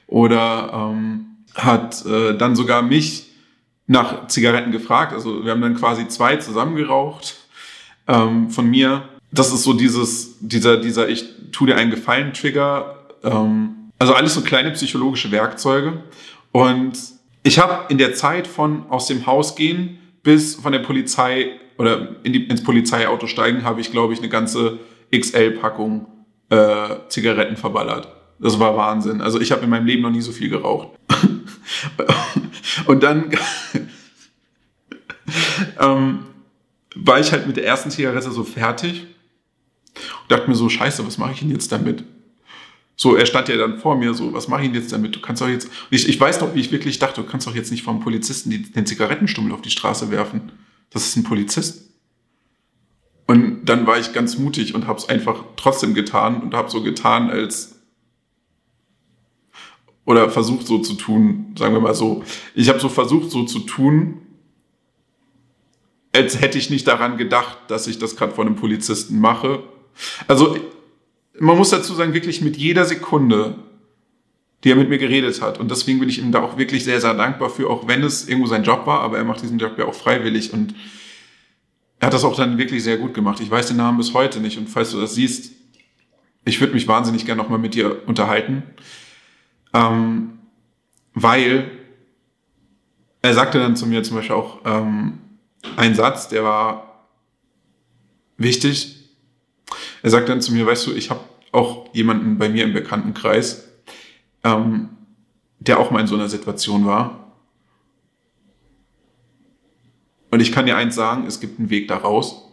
oder 0.06 0.92
ähm, 0.92 1.26
hat 1.56 2.04
äh, 2.06 2.36
dann 2.36 2.54
sogar 2.54 2.82
mich 2.82 3.29
nach 3.90 4.28
Zigaretten 4.28 4.72
gefragt. 4.72 5.12
Also 5.12 5.44
wir 5.44 5.52
haben 5.52 5.60
dann 5.60 5.74
quasi 5.74 6.08
zwei 6.08 6.36
zusammen 6.36 6.76
geraucht 6.76 7.36
ähm, 8.06 8.50
von 8.50 8.68
mir 8.70 9.04
das 9.32 9.52
ist 9.52 9.62
so 9.62 9.72
dieses, 9.72 10.38
dieser, 10.40 10.76
dieser 10.76 11.08
ich 11.08 11.24
tu 11.52 11.66
dir 11.66 11.76
einen 11.76 11.90
Gefallen 11.90 12.32
Trigger. 12.32 12.96
Ähm, 13.22 13.90
also 13.98 14.14
alles 14.14 14.34
so 14.34 14.40
kleine 14.40 14.70
psychologische 14.72 15.30
Werkzeuge. 15.30 16.02
Und 16.52 16.98
ich 17.42 17.58
habe 17.58 17.86
in 17.88 17.98
der 17.98 18.14
Zeit 18.14 18.46
von 18.46 18.84
aus 18.88 19.06
dem 19.06 19.26
Haus 19.26 19.54
gehen 19.54 19.98
bis 20.22 20.56
von 20.56 20.72
der 20.72 20.80
Polizei 20.80 21.52
oder 21.78 22.16
in 22.24 22.32
die, 22.32 22.44
ins 22.46 22.62
Polizeiauto 22.62 23.26
steigen, 23.26 23.64
habe 23.64 23.80
ich, 23.80 23.90
glaube 23.90 24.12
ich, 24.12 24.18
eine 24.18 24.28
ganze 24.28 24.78
XL-Packung 25.14 26.06
äh, 26.50 26.96
Zigaretten 27.08 27.56
verballert. 27.56 28.08
Das 28.38 28.58
war 28.58 28.76
Wahnsinn. 28.76 29.20
Also 29.20 29.40
ich 29.40 29.52
habe 29.52 29.64
in 29.64 29.70
meinem 29.70 29.86
Leben 29.86 30.02
noch 30.02 30.10
nie 30.10 30.20
so 30.20 30.32
viel 30.32 30.48
geraucht. 30.50 30.88
Und 32.86 33.02
dann 33.02 33.30
ähm, 35.80 36.20
war 36.94 37.20
ich 37.20 37.32
halt 37.32 37.46
mit 37.46 37.56
der 37.56 37.66
ersten 37.66 37.90
Zigarette 37.90 38.30
so 38.30 38.44
fertig 38.44 39.06
und 40.22 40.30
dachte 40.30 40.48
mir 40.48 40.56
so, 40.56 40.68
scheiße, 40.68 41.06
was 41.06 41.18
mache 41.18 41.32
ich 41.32 41.40
denn 41.40 41.50
jetzt 41.50 41.72
damit? 41.72 42.04
So, 42.96 43.16
er 43.16 43.24
stand 43.24 43.48
ja 43.48 43.56
dann 43.56 43.78
vor 43.78 43.96
mir, 43.96 44.12
so, 44.12 44.32
was 44.34 44.48
mache 44.48 44.62
ich 44.62 44.68
denn 44.68 44.80
jetzt 44.80 44.92
damit? 44.92 45.16
Du 45.16 45.20
kannst 45.20 45.40
doch 45.40 45.48
jetzt, 45.48 45.70
ich, 45.90 46.08
ich 46.08 46.20
weiß 46.20 46.40
noch, 46.40 46.54
wie 46.54 46.60
ich 46.60 46.70
wirklich 46.70 46.98
dachte, 46.98 47.22
du 47.22 47.26
kannst 47.26 47.46
doch 47.46 47.54
jetzt 47.54 47.70
nicht 47.70 47.82
vom 47.82 48.00
Polizisten 48.00 48.50
die, 48.50 48.62
den 48.62 48.84
Zigarettenstummel 48.84 49.52
auf 49.52 49.62
die 49.62 49.70
Straße 49.70 50.10
werfen. 50.10 50.52
Das 50.90 51.06
ist 51.06 51.16
ein 51.16 51.24
Polizist. 51.24 51.88
Und 53.26 53.64
dann 53.64 53.86
war 53.86 53.98
ich 53.98 54.12
ganz 54.12 54.36
mutig 54.38 54.74
und 54.74 54.86
habe 54.86 54.98
es 54.98 55.08
einfach 55.08 55.44
trotzdem 55.56 55.94
getan 55.94 56.42
und 56.42 56.52
habe 56.52 56.68
so 56.68 56.82
getan, 56.82 57.30
als 57.30 57.79
oder 60.10 60.30
versucht 60.30 60.66
so 60.66 60.78
zu 60.78 60.94
tun, 60.94 61.54
sagen 61.58 61.74
wir 61.74 61.80
mal 61.80 61.94
so. 61.94 62.22
Ich 62.54 62.68
habe 62.68 62.80
so 62.80 62.88
versucht 62.88 63.30
so 63.30 63.44
zu 63.44 63.60
tun, 63.60 64.18
als 66.12 66.40
hätte 66.40 66.58
ich 66.58 66.70
nicht 66.70 66.86
daran 66.86 67.16
gedacht, 67.16 67.58
dass 67.68 67.86
ich 67.86 67.98
das 67.98 68.16
gerade 68.16 68.32
vor 68.32 68.44
einem 68.44 68.56
Polizisten 68.56 69.20
mache 69.20 69.62
also 70.26 70.56
man 71.38 71.56
muss 71.56 71.70
dazu 71.70 71.94
sagen, 71.94 72.14
wirklich 72.14 72.40
mit 72.42 72.56
jeder 72.56 72.84
Sekunde, 72.84 73.56
die 74.62 74.70
er 74.70 74.76
mit 74.76 74.88
mir 74.88 74.98
geredet 74.98 75.40
hat. 75.40 75.58
Und 75.58 75.70
deswegen 75.70 76.00
bin 76.00 76.08
ich 76.08 76.18
ihm 76.18 76.32
da 76.32 76.42
auch 76.42 76.58
wirklich 76.58 76.84
sehr, 76.84 77.00
sehr 77.00 77.14
dankbar 77.14 77.48
für, 77.50 77.68
auch 77.70 77.88
wenn 77.88 78.02
es 78.02 78.28
irgendwo 78.28 78.46
sein 78.46 78.64
Job 78.64 78.86
war, 78.86 79.00
aber 79.00 79.18
er 79.18 79.24
macht 79.24 79.42
diesen 79.42 79.58
Job 79.58 79.78
ja 79.78 79.86
auch 79.86 79.94
freiwillig 79.94 80.52
und 80.52 80.74
er 81.98 82.06
hat 82.06 82.14
das 82.14 82.24
auch 82.24 82.36
dann 82.36 82.58
wirklich 82.58 82.82
sehr 82.82 82.98
gut 82.98 83.14
gemacht. 83.14 83.40
Ich 83.40 83.50
weiß 83.50 83.68
den 83.68 83.76
Namen 83.76 83.98
bis 83.98 84.14
heute 84.14 84.40
nicht 84.40 84.58
und 84.58 84.68
falls 84.68 84.90
du 84.90 85.00
das 85.00 85.14
siehst, 85.14 85.52
ich 86.44 86.60
würde 86.60 86.72
mich 86.72 86.88
wahnsinnig 86.88 87.26
gerne 87.26 87.42
nochmal 87.42 87.58
mit 87.58 87.74
dir 87.74 88.02
unterhalten, 88.06 88.62
ähm, 89.72 90.38
weil 91.14 91.70
er 93.22 93.34
sagte 93.34 93.58
dann 93.58 93.76
zu 93.76 93.86
mir 93.86 94.02
zum 94.02 94.16
Beispiel 94.16 94.36
auch 94.36 94.60
ähm, 94.64 95.18
einen 95.76 95.94
Satz, 95.94 96.28
der 96.28 96.44
war 96.44 97.06
wichtig 98.36 99.00
er 100.02 100.10
sagt 100.10 100.28
dann 100.28 100.40
zu 100.40 100.52
mir, 100.52 100.66
weißt 100.66 100.86
du, 100.86 100.92
ich 100.92 101.10
habe 101.10 101.20
auch 101.52 101.92
jemanden 101.94 102.38
bei 102.38 102.48
mir 102.48 102.64
im 102.64 102.72
Bekanntenkreis, 102.72 103.68
ähm, 104.44 104.90
der 105.58 105.78
auch 105.78 105.90
mal 105.90 106.00
in 106.00 106.06
so 106.06 106.14
einer 106.14 106.28
Situation 106.28 106.86
war. 106.86 107.34
Und 110.30 110.40
ich 110.40 110.52
kann 110.52 110.66
dir 110.66 110.76
eins 110.76 110.94
sagen, 110.94 111.26
es 111.26 111.40
gibt 111.40 111.58
einen 111.58 111.70
Weg 111.70 111.88
daraus. 111.88 112.48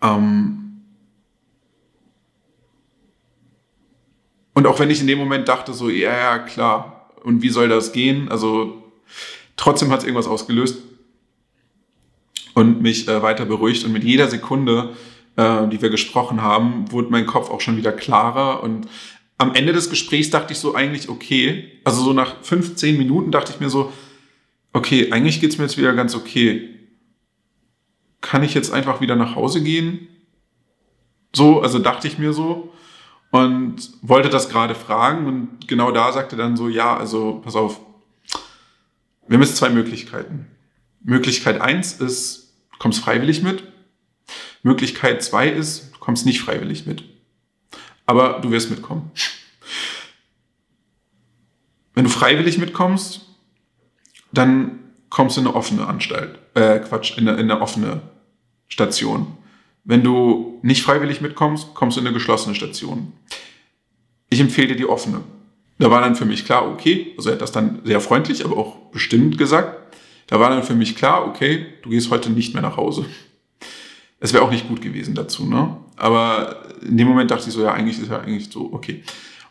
Ähm 0.00 0.55
und 4.56 4.66
auch 4.66 4.80
wenn 4.80 4.88
ich 4.88 5.02
in 5.02 5.06
dem 5.06 5.18
Moment 5.18 5.48
dachte, 5.48 5.74
so, 5.74 5.90
ja, 5.90 6.16
ja, 6.16 6.38
klar, 6.38 7.10
und 7.22 7.42
wie 7.42 7.50
soll 7.50 7.68
das 7.68 7.92
gehen? 7.92 8.30
Also 8.30 8.82
trotzdem 9.54 9.90
hat 9.90 9.98
es 9.98 10.06
irgendwas 10.06 10.26
ausgelöst 10.26 10.78
und 12.54 12.80
mich 12.80 13.06
äh, 13.06 13.20
weiter 13.20 13.44
beruhigt. 13.44 13.84
Und 13.84 13.92
mit 13.92 14.02
jeder 14.02 14.28
Sekunde, 14.28 14.94
äh, 15.36 15.68
die 15.68 15.82
wir 15.82 15.90
gesprochen 15.90 16.40
haben, 16.40 16.90
wurde 16.90 17.10
mein 17.10 17.26
Kopf 17.26 17.50
auch 17.50 17.60
schon 17.60 17.76
wieder 17.76 17.92
klarer. 17.92 18.62
Und 18.62 18.88
am 19.36 19.54
Ende 19.54 19.74
des 19.74 19.90
Gesprächs 19.90 20.30
dachte 20.30 20.54
ich 20.54 20.58
so 20.58 20.74
eigentlich, 20.74 21.10
okay, 21.10 21.72
also 21.84 22.02
so 22.02 22.14
nach 22.14 22.42
15 22.42 22.96
Minuten 22.96 23.32
dachte 23.32 23.52
ich 23.52 23.60
mir 23.60 23.68
so, 23.68 23.92
okay, 24.72 25.12
eigentlich 25.12 25.38
geht's 25.42 25.58
mir 25.58 25.64
jetzt 25.64 25.76
wieder 25.76 25.92
ganz 25.92 26.14
okay. 26.14 26.70
Kann 28.22 28.42
ich 28.42 28.54
jetzt 28.54 28.72
einfach 28.72 29.02
wieder 29.02 29.16
nach 29.16 29.34
Hause 29.34 29.62
gehen? 29.62 30.08
So, 31.34 31.60
also 31.60 31.78
dachte 31.78 32.08
ich 32.08 32.16
mir 32.16 32.32
so 32.32 32.72
und 33.30 33.90
wollte 34.02 34.28
das 34.28 34.48
gerade 34.48 34.74
fragen 34.74 35.26
und 35.26 35.68
genau 35.68 35.90
da 35.92 36.12
sagte 36.12 36.36
dann 36.36 36.56
so, 36.56 36.68
ja, 36.68 36.96
also 36.96 37.40
pass 37.44 37.54
auf, 37.54 37.80
wir 39.26 39.36
haben 39.36 39.42
jetzt 39.42 39.56
zwei 39.56 39.70
Möglichkeiten. 39.70 40.46
Möglichkeit 41.02 41.60
eins 41.60 41.94
ist, 41.94 42.46
Du 42.76 42.82
kommst 42.82 43.00
freiwillig 43.00 43.42
mit. 43.42 43.64
Möglichkeit 44.62 45.22
zwei 45.22 45.48
ist, 45.48 45.94
du 45.94 45.98
kommst 45.98 46.26
nicht 46.26 46.42
freiwillig 46.42 46.86
mit. 46.86 47.04
Aber 48.04 48.40
du 48.40 48.50
wirst 48.50 48.70
mitkommen. 48.70 49.10
Wenn 51.94 52.04
du 52.04 52.10
freiwillig 52.10 52.58
mitkommst, 52.58 53.22
dann 54.30 54.80
kommst 55.08 55.36
du 55.36 55.40
in 55.40 55.46
eine 55.46 55.56
offene 55.56 55.86
Anstalt. 55.86 56.38
Äh, 56.54 56.80
Quatsch, 56.80 57.16
in 57.16 57.26
eine, 57.26 57.40
in 57.40 57.50
eine 57.50 57.62
offene 57.62 58.02
Station. 58.68 59.38
Wenn 59.86 60.02
du 60.02 60.58
nicht 60.62 60.82
freiwillig 60.82 61.20
mitkommst, 61.20 61.74
kommst 61.74 61.96
du 61.96 62.00
in 62.00 62.08
eine 62.08 62.14
geschlossene 62.14 62.56
Station. 62.56 63.12
Ich 64.28 64.40
empfehle 64.40 64.68
dir 64.68 64.76
die 64.76 64.88
offene. 64.88 65.20
Da 65.78 65.90
war 65.90 66.00
dann 66.00 66.16
für 66.16 66.24
mich 66.24 66.44
klar, 66.44 66.68
okay, 66.68 67.14
also 67.16 67.30
er 67.30 67.34
hat 67.34 67.42
das 67.42 67.52
dann 67.52 67.80
sehr 67.84 68.00
freundlich, 68.00 68.44
aber 68.44 68.56
auch 68.56 68.76
bestimmt 68.90 69.38
gesagt. 69.38 69.94
Da 70.26 70.40
war 70.40 70.50
dann 70.50 70.64
für 70.64 70.74
mich 70.74 70.96
klar, 70.96 71.24
okay, 71.24 71.66
du 71.82 71.90
gehst 71.90 72.10
heute 72.10 72.30
nicht 72.30 72.52
mehr 72.52 72.62
nach 72.62 72.76
Hause. 72.76 73.06
Es 74.18 74.32
wäre 74.32 74.42
auch 74.42 74.50
nicht 74.50 74.66
gut 74.66 74.82
gewesen 74.82 75.14
dazu, 75.14 75.46
ne? 75.46 75.76
Aber 75.96 76.64
in 76.82 76.96
dem 76.96 77.06
Moment 77.06 77.30
dachte 77.30 77.48
ich 77.48 77.54
so, 77.54 77.62
ja, 77.62 77.72
eigentlich 77.72 78.00
ist 78.00 78.10
ja 78.10 78.18
eigentlich 78.18 78.50
so, 78.50 78.72
okay. 78.72 79.04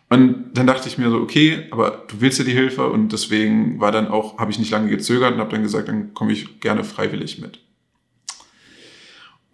Und 0.10 0.52
dann 0.54 0.68
dachte 0.68 0.90
ich 0.90 0.98
mir 0.98 1.10
so, 1.10 1.18
okay, 1.18 1.68
aber 1.72 2.04
du 2.10 2.20
willst 2.20 2.40
ja 2.40 2.46
die 2.46 2.52
Hilfe 2.52 2.90
und 2.90 3.14
deswegen 3.14 3.80
war 3.80 3.94
dann 3.94 4.10
auch, 4.10 4.38
habe 4.38 4.52
ich 4.52 4.60
nicht 4.60 4.72
lange 4.72 4.90
gezögert 4.90 5.34
und 5.34 5.40
habe 5.40 5.52
dann 5.52 5.64
gesagt, 5.64 5.88
dann 5.88 6.14
komme 6.14 6.34
ich 6.34 6.60
gerne 6.60 6.84
freiwillig 6.84 7.40
mit. 7.40 7.60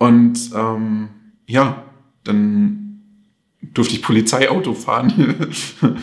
Und 0.01 0.49
ähm, 0.55 1.09
ja, 1.45 1.83
dann 2.23 3.03
durfte 3.61 3.93
ich 3.93 4.01
Polizeiauto 4.01 4.73
fahren. 4.73 5.53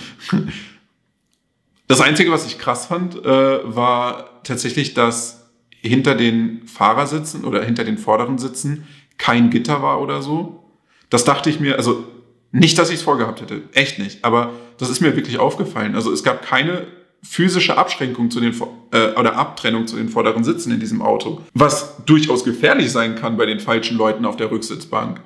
das 1.88 2.00
Einzige, 2.00 2.30
was 2.30 2.46
ich 2.46 2.60
krass 2.60 2.86
fand, 2.86 3.16
äh, 3.16 3.74
war 3.74 4.40
tatsächlich, 4.44 4.94
dass 4.94 5.50
hinter 5.80 6.14
den 6.14 6.64
Fahrersitzen 6.64 7.44
oder 7.44 7.64
hinter 7.64 7.82
den 7.82 7.98
vorderen 7.98 8.38
Sitzen 8.38 8.86
kein 9.16 9.50
Gitter 9.50 9.82
war 9.82 10.00
oder 10.00 10.22
so. 10.22 10.62
Das 11.10 11.24
dachte 11.24 11.50
ich 11.50 11.58
mir, 11.58 11.74
also 11.74 12.04
nicht, 12.52 12.78
dass 12.78 12.90
ich 12.90 12.96
es 12.96 13.02
vorgehabt 13.02 13.40
hätte, 13.40 13.62
echt 13.72 13.98
nicht, 13.98 14.24
aber 14.24 14.52
das 14.78 14.90
ist 14.90 15.00
mir 15.00 15.16
wirklich 15.16 15.40
aufgefallen. 15.40 15.96
Also 15.96 16.12
es 16.12 16.22
gab 16.22 16.46
keine 16.46 16.86
physische 17.22 17.76
Abschränkung 17.76 18.30
zu 18.30 18.40
den 18.40 18.54
äh, 18.92 19.18
oder 19.18 19.36
Abtrennung 19.36 19.86
zu 19.86 19.96
den 19.96 20.08
vorderen 20.08 20.44
Sitzen 20.44 20.72
in 20.72 20.80
diesem 20.80 21.02
Auto, 21.02 21.42
was 21.54 22.04
durchaus 22.06 22.44
gefährlich 22.44 22.90
sein 22.92 23.16
kann 23.16 23.36
bei 23.36 23.46
den 23.46 23.60
falschen 23.60 23.96
Leuten 23.96 24.24
auf 24.24 24.36
der 24.36 24.50
Rücksitzbank. 24.50 25.20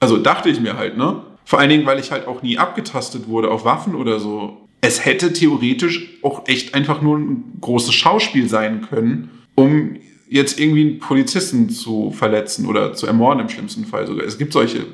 Also 0.00 0.18
dachte 0.18 0.48
ich 0.48 0.60
mir 0.60 0.76
halt, 0.76 0.96
ne? 0.96 1.22
Vor 1.44 1.58
allen 1.58 1.70
Dingen, 1.70 1.86
weil 1.86 1.98
ich 1.98 2.12
halt 2.12 2.28
auch 2.28 2.42
nie 2.42 2.58
abgetastet 2.58 3.28
wurde 3.28 3.50
auf 3.50 3.64
Waffen 3.64 3.94
oder 3.94 4.20
so 4.20 4.62
es 4.84 5.04
hätte 5.04 5.32
theoretisch 5.32 6.18
auch 6.22 6.46
echt 6.48 6.74
einfach 6.74 7.00
nur 7.00 7.16
ein 7.16 7.58
großes 7.60 7.94
Schauspiel 7.94 8.48
sein 8.48 8.82
können, 8.90 9.30
um 9.54 9.96
jetzt 10.28 10.58
irgendwie 10.58 10.80
einen 10.82 10.98
Polizisten 10.98 11.70
zu 11.70 12.10
verletzen 12.10 12.66
oder 12.66 12.92
zu 12.92 13.06
ermorden 13.06 13.40
im 13.40 13.48
schlimmsten 13.48 13.84
Fall 13.84 14.06
sogar. 14.08 14.26
Es 14.26 14.38
gibt 14.38 14.52
solche 14.52 14.84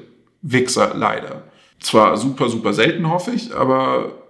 Wichser 0.43 0.93
leider. 0.95 1.45
Zwar 1.81 2.19
super, 2.19 2.51
super 2.51 2.75
selten, 2.75 3.09
hoffe 3.09 3.31
ich, 3.31 3.55
aber 3.55 4.28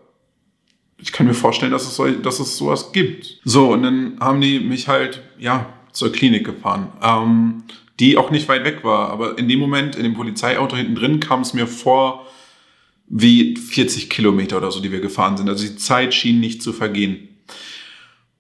ich 0.99 1.13
kann 1.13 1.27
mir 1.27 1.35
vorstellen, 1.35 1.73
dass 1.73 1.87
es, 1.87 1.97
so, 1.97 2.09
dass 2.09 2.41
es 2.41 2.57
sowas 2.57 2.93
gibt. 2.93 3.41
So, 3.45 3.73
und 3.73 3.83
dann 3.83 4.17
haben 4.21 4.41
die 4.41 4.61
mich 4.61 4.89
halt, 4.89 5.23
ja, 5.39 5.67
zur 5.93 6.13
Klinik 6.13 6.45
gefahren, 6.45 6.89
ähm, 7.03 7.63
die 7.99 8.17
auch 8.17 8.31
nicht 8.31 8.49
weit 8.49 8.65
weg 8.65 8.85
war. 8.85 9.11
Aber 9.11 9.39
in 9.39 9.49
dem 9.49 9.59
Moment, 9.59 9.97
in 9.97 10.03
dem 10.03 10.15
Polizeiauto 10.15 10.77
hinten 10.77 10.95
drin, 10.95 11.21
kam 11.21 11.41
es 11.41 11.55
mir 11.55 11.67
vor 11.67 12.27
wie 13.09 13.57
40 13.57 14.11
Kilometer 14.11 14.59
oder 14.59 14.71
so, 14.71 14.81
die 14.81 14.93
wir 14.93 15.01
gefahren 15.01 15.37
sind. 15.37 15.49
Also 15.49 15.67
die 15.67 15.77
Zeit 15.77 16.15
schien 16.15 16.41
nicht 16.41 16.63
zu 16.63 16.73
vergehen. 16.73 17.29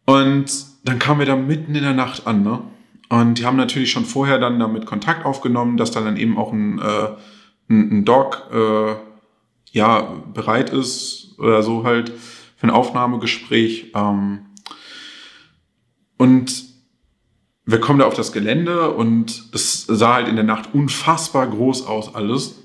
Und 0.05 0.51
dann 0.85 0.99
kamen 0.99 1.21
wir 1.21 1.27
da 1.27 1.37
mitten 1.37 1.75
in 1.75 1.83
der 1.83 1.95
Nacht 1.95 2.27
an, 2.27 2.43
ne? 2.43 2.63
Und 3.09 3.39
die 3.39 3.47
haben 3.47 3.57
natürlich 3.57 3.91
schon 3.91 4.05
vorher 4.05 4.39
dann 4.39 4.59
damit 4.59 4.85
Kontakt 4.85 5.25
aufgenommen, 5.25 5.79
dass 5.79 5.91
da 5.91 6.03
dann 6.03 6.19
eben 6.19 6.37
auch 6.37 6.53
ein, 6.53 6.79
äh, 6.79 7.09
ein, 7.71 8.01
ein 8.01 8.05
Dog 8.05 8.49
äh, 8.53 8.97
ja 9.73 10.15
bereit 10.35 10.71
ist 10.71 11.35
oder 11.39 11.63
so 11.63 11.85
halt 11.85 12.13
für 12.59 12.67
ein 12.67 12.71
Aufnahmegespräch. 12.71 13.93
Ähm, 13.95 14.41
und 16.17 16.65
wir 17.65 17.81
kommen 17.81 18.01
da 18.01 18.07
auf 18.07 18.15
das 18.15 18.33
Gelände 18.33 18.91
und 18.91 19.45
es 19.55 19.87
sah 19.87 20.15
halt 20.15 20.29
in 20.29 20.35
der 20.35 20.45
Nacht 20.45 20.75
unfassbar 20.75 21.47
groß 21.47 21.87
aus 21.87 22.15
alles. 22.15 22.63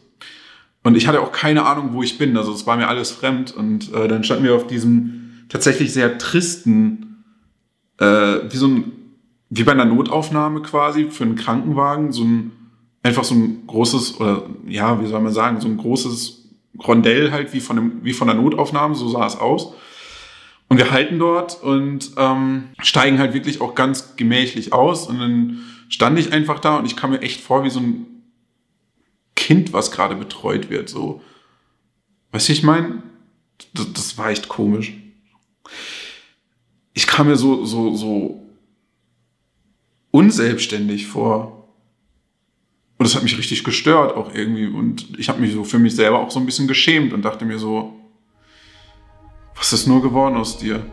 Und 0.81 0.97
ich 0.97 1.07
hatte 1.07 1.21
auch 1.21 1.31
keine 1.31 1.65
Ahnung, 1.65 1.93
wo 1.93 2.01
ich 2.01 2.17
bin. 2.17 2.35
Also 2.35 2.51
es 2.53 2.65
war 2.65 2.75
mir 2.75 2.87
alles 2.87 3.11
fremd. 3.11 3.55
Und 3.55 3.93
äh, 3.93 4.07
dann 4.07 4.23
standen 4.23 4.43
wir 4.43 4.55
auf 4.55 4.65
diesem 4.65 5.45
tatsächlich 5.47 5.93
sehr 5.93 6.17
tristen, 6.17 7.23
äh, 7.99 8.05
wie 8.49 8.57
so 8.57 8.67
ein, 8.67 8.91
wie 9.49 9.63
bei 9.63 9.73
einer 9.73 9.85
Notaufnahme 9.85 10.63
quasi 10.63 11.11
für 11.11 11.23
einen 11.23 11.35
Krankenwagen, 11.35 12.11
so 12.11 12.23
ein, 12.23 12.51
einfach 13.03 13.23
so 13.23 13.35
ein 13.35 13.67
großes, 13.67 14.19
oder 14.19 14.47
ja, 14.67 14.99
wie 14.99 15.05
soll 15.05 15.21
man 15.21 15.31
sagen, 15.31 15.61
so 15.61 15.67
ein 15.67 15.77
großes 15.77 16.42
Rondell 16.79 17.31
halt 17.31 17.53
wie 17.53 17.59
von, 17.59 17.77
einem, 17.77 18.03
wie 18.03 18.13
von 18.13 18.27
der 18.27 18.35
Notaufnahme, 18.35 18.95
so 18.95 19.07
sah 19.09 19.25
es 19.25 19.35
aus. 19.35 19.73
Und 20.69 20.77
wir 20.77 20.91
halten 20.91 21.19
dort 21.19 21.61
und 21.61 22.11
ähm, 22.17 22.69
steigen 22.81 23.19
halt 23.19 23.33
wirklich 23.33 23.61
auch 23.61 23.75
ganz 23.75 24.15
gemächlich 24.15 24.73
aus. 24.73 25.07
Und 25.07 25.19
dann 25.19 25.59
stand 25.89 26.17
ich 26.17 26.33
einfach 26.33 26.59
da 26.59 26.77
und 26.77 26.85
ich 26.85 26.95
kam 26.95 27.11
mir 27.11 27.21
echt 27.21 27.41
vor 27.41 27.63
wie 27.63 27.69
so 27.69 27.79
ein 27.79 28.05
Kind, 29.35 29.73
was 29.73 29.91
gerade 29.91 30.15
betreut 30.15 30.69
wird. 30.69 30.89
So, 30.89 31.21
weißt 32.31 32.49
du, 32.49 32.53
ich 32.53 32.63
meine, 32.63 33.03
das, 33.73 33.93
das 33.93 34.17
war 34.17 34.29
echt 34.29 34.47
komisch. 34.47 34.93
Ich 36.93 37.07
kam 37.07 37.27
mir 37.27 37.35
so, 37.35 37.65
so, 37.65 37.95
so 37.95 38.49
unselbstständig 40.11 41.07
vor. 41.07 41.62
Und 43.03 43.09
das 43.09 43.15
hat 43.15 43.23
mich 43.23 43.37
richtig 43.37 43.65
gestört 43.65 44.15
auch 44.15 44.33
irgendwie. 44.33 44.65
Und 44.65 45.19
ich 45.19 45.27
habe 45.27 45.41
mich 45.41 45.51
so 45.51 45.65
für 45.65 45.77
mich 45.77 45.93
selber 45.93 46.19
auch 46.19 46.31
so 46.31 46.39
ein 46.39 46.45
bisschen 46.45 46.69
geschämt 46.69 47.11
und 47.11 47.25
dachte 47.25 47.43
mir 47.43 47.59
so, 47.59 47.99
was 49.57 49.73
ist 49.73 49.87
nur 49.87 50.01
geworden 50.01 50.37
aus 50.37 50.57
dir? 50.57 50.85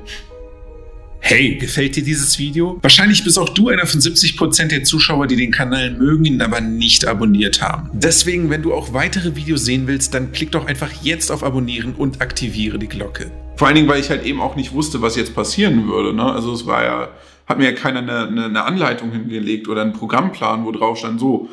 Hey, 1.21 1.55
gefällt 1.55 1.95
dir 1.95 2.03
dieses 2.03 2.37
Video? 2.41 2.81
Wahrscheinlich 2.83 3.23
bist 3.23 3.39
auch 3.39 3.51
du 3.51 3.69
einer 3.69 3.87
von 3.87 4.01
70% 4.01 4.67
der 4.67 4.83
Zuschauer, 4.83 5.29
die 5.29 5.37
den 5.37 5.53
Kanal 5.53 5.93
mögen, 5.93 6.25
ihn 6.25 6.43
aber 6.43 6.61
nicht 6.61 7.07
abonniert 7.07 7.63
haben. 7.63 7.91
Deswegen, 7.93 8.51
wenn 8.51 8.63
du 8.63 8.75
auch 8.75 8.93
weitere 8.93 9.37
Videos 9.37 9.65
sehen 9.65 9.87
willst, 9.87 10.13
dann 10.13 10.33
klick 10.33 10.51
doch 10.51 10.67
einfach 10.67 10.91
jetzt 11.03 11.31
auf 11.31 11.45
Abonnieren 11.45 11.95
und 11.95 12.21
aktiviere 12.21 12.81
die 12.81 12.89
Glocke. 12.89 13.31
Vor 13.55 13.69
allen 13.69 13.77
Dingen, 13.77 13.89
weil 13.89 14.01
ich 14.01 14.11
halt 14.11 14.27
eben 14.27 14.41
auch 14.41 14.57
nicht 14.57 14.73
wusste, 14.73 15.01
was 15.01 15.15
jetzt 15.15 15.37
passieren 15.37 15.87
würde. 15.87 16.13
Ne? 16.13 16.25
Also 16.25 16.53
es 16.53 16.67
war 16.67 16.83
ja, 16.83 17.09
hat 17.47 17.59
mir 17.59 17.67
ja 17.67 17.73
keiner 17.73 18.01
eine, 18.01 18.27
eine, 18.27 18.45
eine 18.47 18.65
Anleitung 18.65 19.13
hingelegt 19.13 19.69
oder 19.69 19.83
einen 19.83 19.93
Programmplan, 19.93 20.65
wo 20.65 20.73
drauf 20.73 20.99
stand, 20.99 21.21
so, 21.21 21.49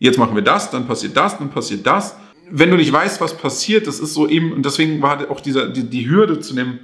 jetzt 0.00 0.18
machen 0.18 0.34
wir 0.34 0.42
das, 0.42 0.70
dann 0.70 0.88
passiert 0.88 1.16
das, 1.16 1.38
dann 1.38 1.50
passiert 1.50 1.86
das. 1.86 2.16
Wenn 2.50 2.70
du 2.70 2.76
nicht 2.76 2.92
weißt, 2.92 3.20
was 3.20 3.36
passiert, 3.36 3.86
das 3.86 4.00
ist 4.00 4.14
so 4.14 4.26
eben, 4.26 4.52
und 4.52 4.66
deswegen 4.66 5.00
war 5.00 5.30
auch 5.30 5.40
dieser, 5.40 5.68
die, 5.68 5.84
die 5.84 6.10
Hürde 6.10 6.40
zu 6.40 6.54
dem, 6.54 6.80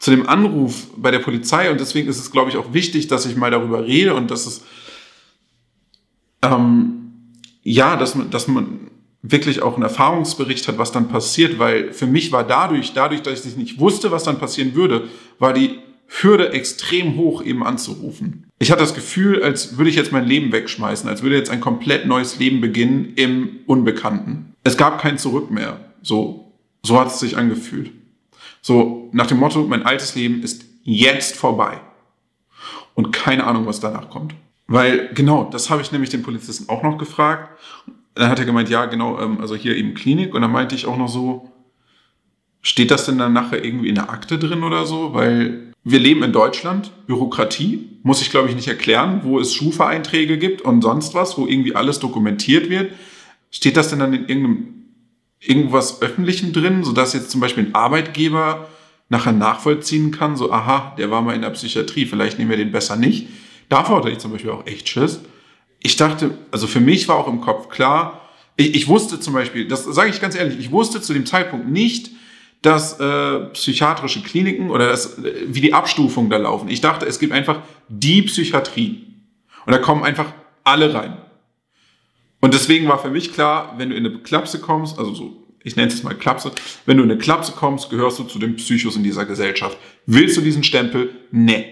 zu 0.00 0.10
dem 0.10 0.28
Anruf 0.28 0.88
bei 0.96 1.12
der 1.12 1.20
Polizei, 1.20 1.70
und 1.70 1.78
deswegen 1.78 2.08
ist 2.08 2.18
es, 2.18 2.32
glaube 2.32 2.50
ich, 2.50 2.56
auch 2.56 2.72
wichtig, 2.72 3.06
dass 3.06 3.26
ich 3.26 3.36
mal 3.36 3.52
darüber 3.52 3.84
rede 3.84 4.14
und 4.14 4.30
dass 4.32 4.46
es, 4.46 4.64
ähm, 6.42 7.12
ja, 7.62 7.96
dass 7.96 8.14
man, 8.16 8.30
dass 8.30 8.48
man 8.48 8.90
wirklich 9.22 9.62
auch 9.62 9.74
einen 9.74 9.82
Erfahrungsbericht 9.82 10.66
hat, 10.68 10.78
was 10.78 10.90
dann 10.90 11.08
passiert, 11.08 11.58
weil 11.58 11.92
für 11.92 12.06
mich 12.06 12.32
war 12.32 12.44
dadurch, 12.44 12.92
dadurch, 12.94 13.22
dass 13.22 13.44
ich 13.44 13.56
nicht 13.56 13.78
wusste, 13.78 14.10
was 14.10 14.24
dann 14.24 14.38
passieren 14.38 14.74
würde, 14.74 15.08
war 15.38 15.52
die 15.52 15.78
Hürde 16.08 16.52
extrem 16.52 17.16
hoch 17.16 17.42
eben 17.42 17.64
anzurufen. 17.64 18.50
Ich 18.58 18.70
hatte 18.70 18.80
das 18.80 18.94
Gefühl, 18.94 19.42
als 19.42 19.76
würde 19.76 19.90
ich 19.90 19.96
jetzt 19.96 20.10
mein 20.10 20.26
Leben 20.26 20.50
wegschmeißen, 20.50 21.08
als 21.08 21.22
würde 21.22 21.36
jetzt 21.36 21.50
ein 21.50 21.60
komplett 21.60 22.06
neues 22.06 22.38
Leben 22.38 22.60
beginnen 22.60 23.12
im 23.14 23.60
Unbekannten. 23.66 24.54
Es 24.64 24.76
gab 24.76 25.00
kein 25.00 25.18
Zurück 25.18 25.50
mehr. 25.50 25.80
So, 26.02 26.52
so 26.82 26.98
hat 26.98 27.08
es 27.08 27.20
sich 27.20 27.36
angefühlt. 27.36 27.92
So 28.62 29.10
nach 29.12 29.26
dem 29.26 29.38
Motto, 29.38 29.62
mein 29.64 29.84
altes 29.84 30.14
Leben 30.14 30.42
ist 30.42 30.64
jetzt 30.82 31.36
vorbei. 31.36 31.80
Und 32.94 33.12
keine 33.12 33.44
Ahnung, 33.44 33.66
was 33.66 33.78
danach 33.78 34.10
kommt. 34.10 34.34
Weil 34.66 35.10
genau, 35.14 35.44
das 35.44 35.70
habe 35.70 35.82
ich 35.82 35.92
nämlich 35.92 36.10
den 36.10 36.22
Polizisten 36.22 36.68
auch 36.68 36.82
noch 36.82 36.98
gefragt. 36.98 37.58
Dann 38.14 38.28
hat 38.28 38.38
er 38.38 38.44
gemeint, 38.44 38.68
ja, 38.68 38.86
genau, 38.86 39.20
ähm, 39.20 39.40
also 39.40 39.54
hier 39.54 39.76
eben 39.76 39.94
Klinik. 39.94 40.34
Und 40.34 40.42
dann 40.42 40.50
meinte 40.50 40.74
ich 40.74 40.86
auch 40.86 40.96
noch 40.96 41.08
so, 41.08 41.52
steht 42.60 42.90
das 42.90 43.06
denn 43.06 43.18
dann 43.18 43.32
nachher 43.32 43.64
irgendwie 43.64 43.88
in 43.88 43.94
der 43.94 44.10
Akte 44.10 44.38
drin 44.38 44.64
oder 44.64 44.84
so? 44.84 45.14
Weil 45.14 45.67
wir 45.84 45.98
leben 46.00 46.22
in 46.22 46.32
Deutschland, 46.32 46.90
Bürokratie, 47.06 47.98
muss 48.02 48.20
ich 48.20 48.30
glaube 48.30 48.48
ich 48.48 48.54
nicht 48.54 48.68
erklären, 48.68 49.20
wo 49.24 49.38
es 49.38 49.54
Schufa-Einträge 49.54 50.38
gibt 50.38 50.62
und 50.62 50.82
sonst 50.82 51.14
was, 51.14 51.38
wo 51.38 51.46
irgendwie 51.46 51.74
alles 51.74 51.98
dokumentiert 51.98 52.68
wird. 52.68 52.92
Steht 53.50 53.76
das 53.76 53.90
denn 53.90 53.98
dann 53.98 54.12
in 54.12 54.28
irgendeinem, 54.28 54.74
irgendwas 55.40 56.02
Öffentlichem 56.02 56.52
drin, 56.52 56.84
sodass 56.84 57.14
jetzt 57.14 57.30
zum 57.30 57.40
Beispiel 57.40 57.66
ein 57.66 57.74
Arbeitgeber 57.74 58.68
nachher 59.08 59.32
nachvollziehen 59.32 60.10
kann, 60.10 60.36
so, 60.36 60.52
aha, 60.52 60.94
der 60.98 61.10
war 61.10 61.22
mal 61.22 61.34
in 61.34 61.42
der 61.42 61.50
Psychiatrie, 61.50 62.06
vielleicht 62.06 62.38
nehmen 62.38 62.50
wir 62.50 62.58
den 62.58 62.72
besser 62.72 62.96
nicht. 62.96 63.28
Davor 63.68 63.98
hatte 63.98 64.10
ich 64.10 64.18
zum 64.18 64.32
Beispiel 64.32 64.50
auch 64.50 64.66
echt 64.66 64.88
Schiss. 64.88 65.20
Ich 65.80 65.96
dachte, 65.96 66.36
also 66.50 66.66
für 66.66 66.80
mich 66.80 67.08
war 67.08 67.16
auch 67.16 67.28
im 67.28 67.40
Kopf 67.40 67.68
klar, 67.68 68.28
ich, 68.56 68.74
ich 68.74 68.88
wusste 68.88 69.20
zum 69.20 69.32
Beispiel, 69.32 69.66
das 69.66 69.84
sage 69.84 70.10
ich 70.10 70.20
ganz 70.20 70.34
ehrlich, 70.34 70.58
ich 70.58 70.72
wusste 70.72 71.00
zu 71.00 71.14
dem 71.14 71.24
Zeitpunkt 71.24 71.68
nicht, 71.68 72.10
dass 72.62 72.98
äh, 72.98 73.40
psychiatrische 73.52 74.22
Kliniken 74.22 74.70
oder 74.70 74.88
das, 74.88 75.22
wie 75.46 75.60
die 75.60 75.74
Abstufungen 75.74 76.30
da 76.30 76.38
laufen. 76.38 76.68
Ich 76.68 76.80
dachte, 76.80 77.06
es 77.06 77.18
gibt 77.18 77.32
einfach 77.32 77.60
die 77.88 78.22
Psychiatrie. 78.22 79.06
Und 79.64 79.72
da 79.72 79.78
kommen 79.78 80.02
einfach 80.02 80.32
alle 80.64 80.92
rein. 80.92 81.16
Und 82.40 82.54
deswegen 82.54 82.88
war 82.88 82.98
für 82.98 83.10
mich 83.10 83.32
klar, 83.32 83.74
wenn 83.78 83.90
du 83.90 83.96
in 83.96 84.06
eine 84.06 84.18
Klapse 84.18 84.60
kommst, 84.60 84.98
also 84.98 85.14
so, 85.14 85.46
ich 85.62 85.76
nenne 85.76 85.88
es 85.88 86.02
mal 86.02 86.14
Klapse, 86.14 86.52
wenn 86.86 86.96
du 86.96 87.02
in 87.02 87.10
eine 87.10 87.18
Klapse 87.18 87.52
kommst, 87.52 87.90
gehörst 87.90 88.18
du 88.18 88.24
zu 88.24 88.38
den 88.38 88.56
Psychos 88.56 88.96
in 88.96 89.02
dieser 89.02 89.24
Gesellschaft. 89.24 89.76
Willst 90.06 90.36
du 90.36 90.40
diesen 90.40 90.64
Stempel? 90.64 91.10
Nee. 91.30 91.66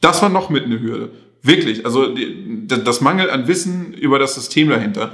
Das 0.00 0.22
war 0.22 0.28
noch 0.28 0.50
mit 0.50 0.64
eine 0.64 0.80
Hürde. 0.80 1.10
Wirklich. 1.42 1.84
Also 1.84 2.14
das 2.66 3.00
Mangel 3.00 3.30
an 3.30 3.46
Wissen 3.46 3.92
über 3.94 4.18
das 4.18 4.34
System 4.34 4.68
dahinter, 4.68 5.12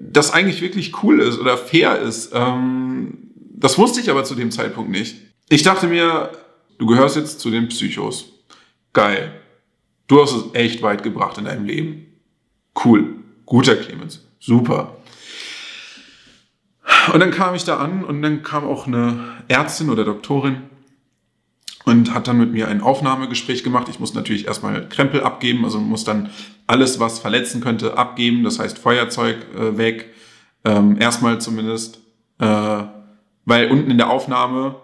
das 0.00 0.32
eigentlich 0.32 0.60
wirklich 0.60 1.02
cool 1.02 1.20
ist 1.20 1.38
oder 1.38 1.56
fair 1.56 2.00
ist. 2.00 2.32
Ähm, 2.34 3.23
das 3.56 3.78
wusste 3.78 4.00
ich 4.00 4.10
aber 4.10 4.24
zu 4.24 4.34
dem 4.34 4.50
Zeitpunkt 4.50 4.90
nicht. 4.90 5.16
Ich 5.48 5.62
dachte 5.62 5.86
mir, 5.86 6.32
du 6.78 6.86
gehörst 6.86 7.16
jetzt 7.16 7.40
zu 7.40 7.50
den 7.50 7.68
Psychos. 7.68 8.32
Geil. 8.92 9.32
Du 10.08 10.20
hast 10.20 10.32
es 10.32 10.44
echt 10.54 10.82
weit 10.82 11.02
gebracht 11.02 11.38
in 11.38 11.44
deinem 11.44 11.64
Leben. 11.64 12.06
Cool. 12.84 13.16
Guter 13.46 13.76
Clemens. 13.76 14.26
Super. 14.40 14.96
Und 17.12 17.20
dann 17.20 17.30
kam 17.30 17.54
ich 17.54 17.64
da 17.64 17.78
an 17.78 18.04
und 18.04 18.22
dann 18.22 18.42
kam 18.42 18.64
auch 18.64 18.86
eine 18.86 19.42
Ärztin 19.48 19.88
oder 19.88 20.04
Doktorin 20.04 20.62
und 21.84 22.12
hat 22.12 22.26
dann 22.26 22.38
mit 22.38 22.52
mir 22.52 22.68
ein 22.68 22.80
Aufnahmegespräch 22.80 23.62
gemacht. 23.62 23.88
Ich 23.88 24.00
muss 24.00 24.14
natürlich 24.14 24.46
erstmal 24.46 24.88
Krempel 24.88 25.22
abgeben, 25.22 25.64
also 25.64 25.78
muss 25.78 26.04
dann 26.04 26.30
alles, 26.66 26.98
was 26.98 27.18
verletzen 27.18 27.60
könnte, 27.60 27.96
abgeben. 27.96 28.42
Das 28.42 28.58
heißt 28.58 28.78
Feuerzeug 28.78 29.36
äh, 29.54 29.76
weg, 29.76 30.12
ähm, 30.64 31.00
erstmal 31.00 31.40
zumindest. 31.40 32.00
Äh, 32.38 32.84
weil 33.44 33.70
unten 33.70 33.90
in 33.90 33.98
der 33.98 34.10
Aufnahme, 34.10 34.76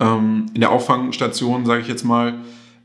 ähm, 0.00 0.46
in 0.54 0.60
der 0.60 0.70
Auffangstation, 0.70 1.66
sage 1.66 1.82
ich 1.82 1.88
jetzt 1.88 2.04
mal, 2.04 2.40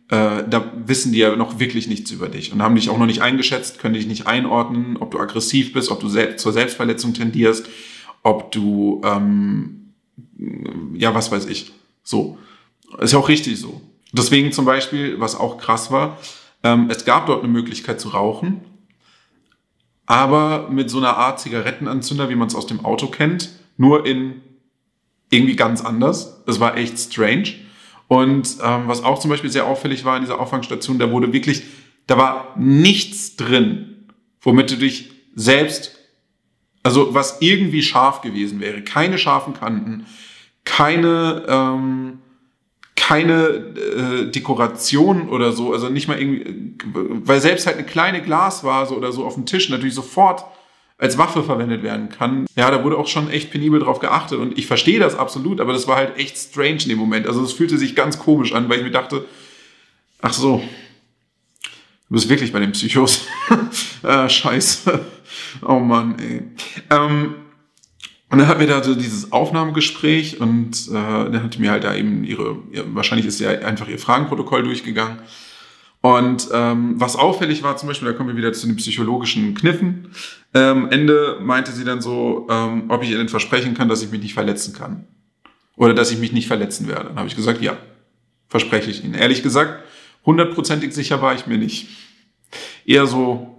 äh, 0.10 0.43
da 0.47 0.71
wissen 0.86 1.13
die 1.13 1.19
ja 1.19 1.36
noch 1.36 1.60
wirklich 1.60 1.88
nichts 1.88 2.12
über 2.12 2.27
dich 2.27 2.51
und 2.51 2.62
haben 2.62 2.75
dich 2.75 2.89
auch 2.89 2.97
noch 2.97 3.05
nicht 3.05 3.21
eingeschätzt, 3.21 3.79
können 3.79 3.93
dich 3.93 4.07
nicht 4.07 4.27
einordnen, 4.27 4.97
ob 4.97 5.12
du 5.12 5.19
aggressiv 5.19 5.73
bist, 5.73 5.89
ob 5.89 5.99
du 5.99 6.10
selbst 6.10 6.43
zur 6.43 6.51
Selbstverletzung 6.51 7.13
tendierst, 7.13 7.67
ob 8.23 8.51
du, 8.51 9.01
ähm, 9.05 9.93
ja, 10.93 11.15
was 11.15 11.31
weiß 11.31 11.45
ich, 11.45 11.71
so. 12.03 12.38
Ist 12.99 13.13
ja 13.13 13.19
auch 13.19 13.29
richtig 13.29 13.57
so. 13.57 13.81
Deswegen 14.12 14.51
zum 14.51 14.65
Beispiel, 14.65 15.19
was 15.21 15.36
auch 15.36 15.57
krass 15.57 15.91
war, 15.91 16.17
ähm, 16.63 16.88
es 16.89 17.05
gab 17.05 17.27
dort 17.27 17.43
eine 17.43 17.51
Möglichkeit 17.51 18.01
zu 18.01 18.10
rauchen, 18.10 18.62
aber 20.05 20.67
mit 20.69 20.89
so 20.89 20.97
einer 20.97 21.15
Art 21.15 21.39
Zigarettenanzünder, 21.39 22.29
wie 22.29 22.36
man 22.36 22.49
es 22.49 22.55
aus 22.55 22.67
dem 22.67 22.84
Auto 22.84 23.07
kennt, 23.07 23.49
nur 23.77 24.05
in 24.05 24.41
irgendwie 25.32 25.56
ganz 25.56 25.84
anders. 25.84 26.44
Es 26.46 26.60
war 26.60 26.78
echt 26.78 27.00
strange. 27.00 27.54
Und 28.08 28.58
ähm, 28.62 28.84
was 28.88 29.04
auch 29.04 29.20
zum 29.20 29.32
Beispiel 29.32 29.50
sehr 29.50 29.65
auffällig 29.65 30.06
war 30.06 30.17
in 30.17 30.24
dieser 30.24 30.39
Auffangstation, 30.39 31.00
da 31.00 31.10
wurde 31.10 31.34
wirklich, 31.34 31.63
da 32.08 32.17
war 32.17 32.54
nichts 32.58 33.38
drin, 33.38 34.10
womit 34.41 34.70
du 34.70 34.76
dich 34.76 35.12
selbst, 35.34 35.98
also 36.84 37.13
was 37.13 37.38
irgendwie 37.39 37.82
scharf 37.82 38.22
gewesen 38.22 38.60
wäre. 38.60 38.82
Keine 38.82 39.17
scharfen 39.17 39.54
Kanten, 39.54 40.06
keine, 40.65 41.46
ähm, 41.48 42.20
keine 42.98 43.34
äh, 43.46 44.30
Dekoration 44.30 45.30
oder 45.30 45.54
so, 45.54 45.72
also 45.72 45.88
nicht 45.88 46.10
mal 46.10 46.20
irgendwie, 46.20 46.76
weil 46.94 47.39
selbst 47.39 47.65
halt 47.65 47.78
eine 47.78 47.86
kleine 47.86 48.22
Glasvase 48.22 48.94
oder 48.94 49.13
so 49.13 49.26
auf 49.26 49.36
dem 49.36 49.46
Tisch 49.46 49.70
natürlich 49.70 49.96
sofort 49.96 50.44
als 51.02 51.18
Waffe 51.18 51.42
verwendet 51.42 51.82
werden 51.82 52.10
kann. 52.10 52.46
Ja, 52.56 52.70
da 52.70 52.84
wurde 52.84 52.96
auch 52.96 53.08
schon 53.08 53.28
echt 53.32 53.50
penibel 53.50 53.80
drauf 53.80 53.98
geachtet 53.98 54.38
und 54.38 54.58
ich 54.60 54.68
verstehe 54.68 55.00
das 55.00 55.18
absolut, 55.18 55.60
aber 55.60 55.74
das 55.74 55.88
war 55.88 55.96
halt 55.96 56.16
echt 56.18 56.38
strange 56.38 56.84
in 56.84 56.90
dem 56.90 57.00
Moment. 57.00 57.26
Also 57.26 57.44
es 57.44 57.54
fühlte 57.54 57.80
sich 57.80 57.96
ganz 57.96 58.20
komisch 58.20 58.54
an, 58.54 58.70
weil 58.70 58.78
ich 58.78 58.84
mir 58.84 58.92
dachte, 58.92 59.26
ach 60.22 60.34
so, 60.34 60.62
du 61.64 62.14
bist 62.14 62.30
wirklich 62.30 62.54
bei 62.54 62.60
den 62.60 62.72
Psychos. 62.74 63.26
ah, 64.04 64.30
scheiße. 64.30 65.04
Oh 65.68 65.80
Mann, 65.80 66.20
ey. 66.20 66.44
Ähm, 66.92 67.34
und 68.30 68.38
dann 68.38 68.48
hatten 68.48 68.60
wir 68.60 68.68
da 68.68 68.84
so 68.84 68.94
dieses 68.94 69.32
Aufnahmegespräch 69.32 70.40
und 70.40 70.88
äh, 70.88 70.94
dann 70.94 71.42
hat 71.42 71.58
mir 71.58 71.72
halt 71.72 71.84
da 71.84 71.96
eben 71.96 72.24
ihre, 72.24 72.58
wahrscheinlich 72.94 73.26
ist 73.26 73.40
ja 73.40 73.50
einfach 73.50 73.88
ihr 73.88 73.98
Fragenprotokoll 73.98 74.62
durchgegangen. 74.62 75.18
Und 76.02 76.50
ähm, 76.52 76.96
was 77.00 77.16
auffällig 77.16 77.62
war 77.62 77.78
zum 77.78 77.88
Beispiel, 77.88 78.08
da 78.08 78.14
kommen 78.14 78.30
wir 78.30 78.36
wieder 78.36 78.54
zu 78.54 78.66
den 78.66 78.76
psychologischen 78.76 79.54
Kniffen. 79.54 80.12
Ähm, 80.54 80.90
Ende 80.90 81.38
meinte 81.42 81.72
sie 81.72 81.84
dann 81.84 82.02
so, 82.02 82.48
ähm, 82.50 82.86
ob 82.90 83.04
ich 83.04 83.12
ihr 83.12 83.18
denn 83.18 83.30
versprechen 83.30 83.76
kann, 83.76 83.88
dass 83.88 84.02
ich 84.02 84.12
mich 84.12 84.22
nicht 84.22 84.34
verletzen 84.34 84.74
kann. 84.74 85.08
Oder 85.76 85.94
dass 85.94 86.12
ich 86.12 86.18
mich 86.18 86.32
nicht 86.32 86.48
verletzen 86.48 86.88
werde. 86.88 87.10
Dann 87.10 87.18
habe 87.18 87.28
ich 87.28 87.36
gesagt, 87.36 87.62
ja, 87.62 87.78
verspreche 88.48 88.90
ich 88.90 89.04
Ihnen. 89.04 89.14
Ehrlich 89.14 89.44
gesagt, 89.44 89.84
hundertprozentig 90.26 90.94
sicher 90.94 91.22
war 91.22 91.36
ich 91.36 91.48
mir 91.48 91.58
nicht. 91.58 91.88
Eher 92.86 93.06
so 93.06 93.52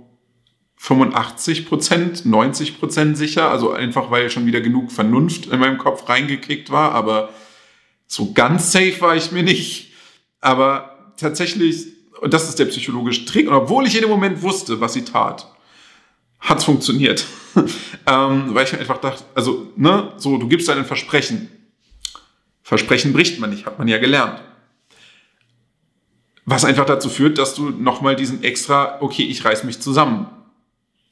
85 0.76 1.66
Prozent, 1.66 2.26
90 2.26 2.80
Prozent 2.80 3.16
sicher, 3.16 3.50
also 3.50 3.70
einfach 3.70 4.10
weil 4.10 4.30
schon 4.30 4.46
wieder 4.46 4.60
genug 4.60 4.90
Vernunft 4.90 5.46
in 5.46 5.60
meinem 5.60 5.78
Kopf 5.78 6.08
reingekickt 6.08 6.70
war, 6.70 6.92
aber 6.92 7.30
so 8.08 8.32
ganz 8.32 8.72
safe 8.72 9.00
war 9.00 9.14
ich 9.14 9.30
mir 9.30 9.44
nicht. 9.44 9.92
Aber 10.40 11.14
tatsächlich, 11.16 11.86
und 12.22 12.32
das 12.32 12.48
ist 12.48 12.58
der 12.60 12.66
psychologische 12.66 13.24
Trick, 13.24 13.48
und 13.48 13.54
obwohl 13.54 13.84
ich 13.84 13.96
in 13.96 14.02
dem 14.02 14.10
Moment 14.10 14.42
wusste, 14.42 14.80
was 14.80 14.92
sie 14.92 15.04
tat, 15.04 15.52
hat's 16.38 16.64
funktioniert. 16.64 17.26
ähm, 18.06 18.54
weil 18.54 18.64
ich 18.64 18.78
einfach 18.78 18.98
dachte, 18.98 19.24
also, 19.34 19.72
ne, 19.74 20.12
so, 20.18 20.36
du 20.38 20.46
gibst 20.46 20.68
deinen 20.68 20.84
Versprechen. 20.84 21.48
Versprechen 22.62 23.12
bricht 23.12 23.40
man 23.40 23.50
nicht, 23.50 23.66
hat 23.66 23.80
man 23.80 23.88
ja 23.88 23.98
gelernt. 23.98 24.40
Was 26.44 26.64
einfach 26.64 26.86
dazu 26.86 27.08
führt, 27.08 27.38
dass 27.38 27.56
du 27.56 27.70
nochmal 27.70 28.14
diesen 28.14 28.44
extra, 28.44 28.98
okay, 29.00 29.24
ich 29.24 29.44
reiß 29.44 29.64
mich 29.64 29.80
zusammen 29.80 30.28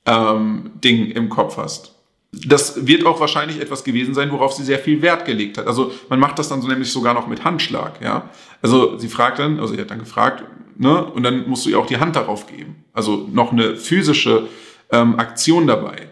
ähm, 0.07 0.71
Ding 0.83 1.11
im 1.11 1.29
Kopf 1.29 1.57
hast. 1.57 1.97
Das 2.33 2.87
wird 2.87 3.05
auch 3.05 3.19
wahrscheinlich 3.19 3.61
etwas 3.61 3.83
gewesen 3.83 4.15
sein, 4.15 4.31
worauf 4.31 4.53
sie 4.53 4.63
sehr 4.63 4.79
viel 4.79 5.03
Wert 5.03 5.25
gelegt 5.25 5.59
hat. 5.59 5.67
Also 5.67 5.93
man 6.09 6.21
macht 6.21 6.39
das 6.39 6.49
dann 6.49 6.63
so 6.63 6.69
nämlich 6.69 6.93
sogar 6.93 7.15
noch 7.15 7.27
mit 7.27 7.45
Handschlag, 7.45 8.01
ja. 8.01 8.31
Also 8.63 8.97
sie 8.97 9.09
fragt 9.09 9.41
dann, 9.41 9.59
also 9.59 9.75
sie 9.75 9.81
hat 9.81 9.91
dann 9.91 9.99
gefragt, 9.99 10.45
ne, 10.81 11.05
und 11.05 11.23
dann 11.23 11.49
musst 11.49 11.67
du 11.67 11.71
ihr 11.71 11.79
auch 11.79 11.87
die 11.87 11.99
Hand 11.99 12.17
darauf 12.17 12.47
geben. 12.47 12.85
Also 12.93 13.29
noch 13.31 13.53
eine 13.53 13.77
physische 13.77 14.49
ähm, 14.91 15.19
Aktion 15.19 15.67
dabei, 15.67 16.09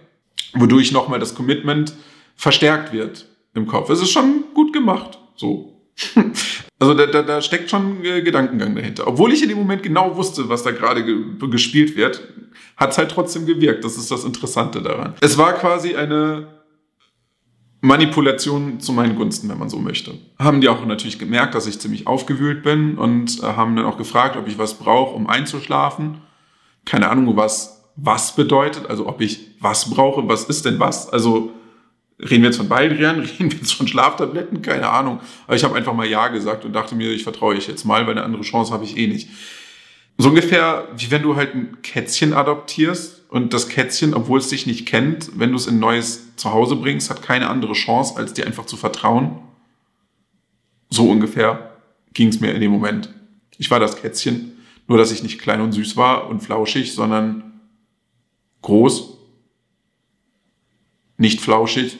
wodurch 0.52 0.92
nochmal 0.92 1.18
das 1.18 1.34
Commitment 1.34 1.94
verstärkt 2.36 2.92
wird 2.92 3.26
im 3.54 3.66
Kopf. 3.66 3.90
Es 3.90 4.00
ist 4.00 4.10
schon 4.10 4.44
gut 4.54 4.72
gemacht, 4.72 5.18
so. 5.34 5.74
Also 6.80 6.94
da, 6.94 7.06
da, 7.06 7.22
da 7.22 7.42
steckt 7.42 7.70
schon 7.70 8.04
äh, 8.04 8.22
Gedankengang 8.22 8.76
dahinter. 8.76 9.08
Obwohl 9.08 9.32
ich 9.32 9.42
in 9.42 9.48
dem 9.48 9.58
Moment 9.58 9.82
genau 9.82 10.16
wusste, 10.16 10.48
was 10.48 10.62
da 10.62 10.70
gerade 10.70 11.04
ge 11.04 11.16
gespielt 11.50 11.96
wird, 11.96 12.22
hat 12.76 12.92
es 12.92 12.98
halt 12.98 13.10
trotzdem 13.10 13.46
gewirkt. 13.46 13.82
Das 13.82 13.96
ist 13.96 14.08
das 14.08 14.22
Interessante 14.22 14.80
daran. 14.80 15.14
Es 15.20 15.36
war 15.36 15.54
quasi 15.54 15.96
eine 15.96 16.46
Manipulation 17.80 18.80
zu 18.80 18.92
meinen 18.92 19.14
Gunsten, 19.14 19.48
wenn 19.48 19.58
man 19.58 19.70
so 19.70 19.78
möchte. 19.78 20.14
Haben 20.38 20.60
die 20.60 20.68
auch 20.68 20.84
natürlich 20.84 21.18
gemerkt, 21.18 21.54
dass 21.54 21.66
ich 21.66 21.78
ziemlich 21.78 22.06
aufgewühlt 22.06 22.62
bin 22.62 22.98
und 22.98 23.40
äh, 23.40 23.46
haben 23.46 23.76
dann 23.76 23.84
auch 23.84 23.96
gefragt, 23.96 24.36
ob 24.36 24.48
ich 24.48 24.58
was 24.58 24.74
brauche, 24.74 25.14
um 25.14 25.28
einzuschlafen. 25.28 26.18
Keine 26.84 27.08
Ahnung, 27.08 27.36
was 27.36 27.78
was 28.00 28.36
bedeutet, 28.36 28.88
also 28.88 29.08
ob 29.08 29.20
ich 29.20 29.56
was 29.60 29.90
brauche, 29.90 30.26
was 30.28 30.44
ist 30.44 30.64
denn 30.64 30.78
was? 30.78 31.10
Also 31.10 31.52
reden 32.20 32.42
wir 32.42 32.50
jetzt 32.50 32.56
von 32.56 32.68
Baldrian, 32.68 33.20
reden 33.38 33.50
wir 33.50 33.58
jetzt 33.58 33.74
von 33.74 33.88
Schlaftabletten, 33.88 34.62
keine 34.62 34.88
Ahnung. 34.88 35.20
Aber 35.46 35.56
ich 35.56 35.64
habe 35.64 35.76
einfach 35.76 35.92
mal 35.92 36.06
Ja 36.06 36.28
gesagt 36.28 36.64
und 36.64 36.72
dachte 36.72 36.94
mir, 36.94 37.10
ich 37.10 37.24
vertraue 37.24 37.56
ich 37.56 37.66
jetzt 37.66 37.84
mal, 37.84 38.06
weil 38.06 38.12
eine 38.12 38.22
andere 38.22 38.42
Chance 38.42 38.72
habe 38.72 38.84
ich 38.84 38.96
eh 38.96 39.08
nicht. 39.08 39.28
So 40.16 40.28
ungefähr 40.28 40.88
wie 40.96 41.10
wenn 41.10 41.22
du 41.22 41.36
halt 41.36 41.54
ein 41.54 41.82
Kätzchen 41.82 42.32
adoptierst 42.32 43.17
und 43.28 43.52
das 43.52 43.68
Kätzchen, 43.68 44.14
obwohl 44.14 44.38
es 44.38 44.48
dich 44.48 44.66
nicht 44.66 44.86
kennt, 44.86 45.38
wenn 45.38 45.50
du 45.50 45.56
es 45.56 45.66
in 45.66 45.76
ein 45.76 45.80
neues 45.80 46.34
Zuhause 46.36 46.76
bringst, 46.76 47.10
hat 47.10 47.22
keine 47.22 47.48
andere 47.48 47.74
Chance, 47.74 48.16
als 48.16 48.32
dir 48.32 48.46
einfach 48.46 48.66
zu 48.66 48.76
vertrauen. 48.76 49.38
So 50.90 51.10
ungefähr 51.10 51.76
ging 52.14 52.28
es 52.28 52.40
mir 52.40 52.54
in 52.54 52.60
dem 52.60 52.70
Moment. 52.70 53.12
Ich 53.58 53.70
war 53.70 53.80
das 53.80 54.00
Kätzchen, 54.00 54.58
nur 54.86 54.96
dass 54.96 55.12
ich 55.12 55.22
nicht 55.22 55.38
klein 55.38 55.60
und 55.60 55.72
süß 55.72 55.96
war 55.96 56.28
und 56.28 56.40
flauschig, 56.40 56.94
sondern 56.94 57.60
groß, 58.62 59.18
nicht 61.18 61.40
flauschig, 61.40 61.98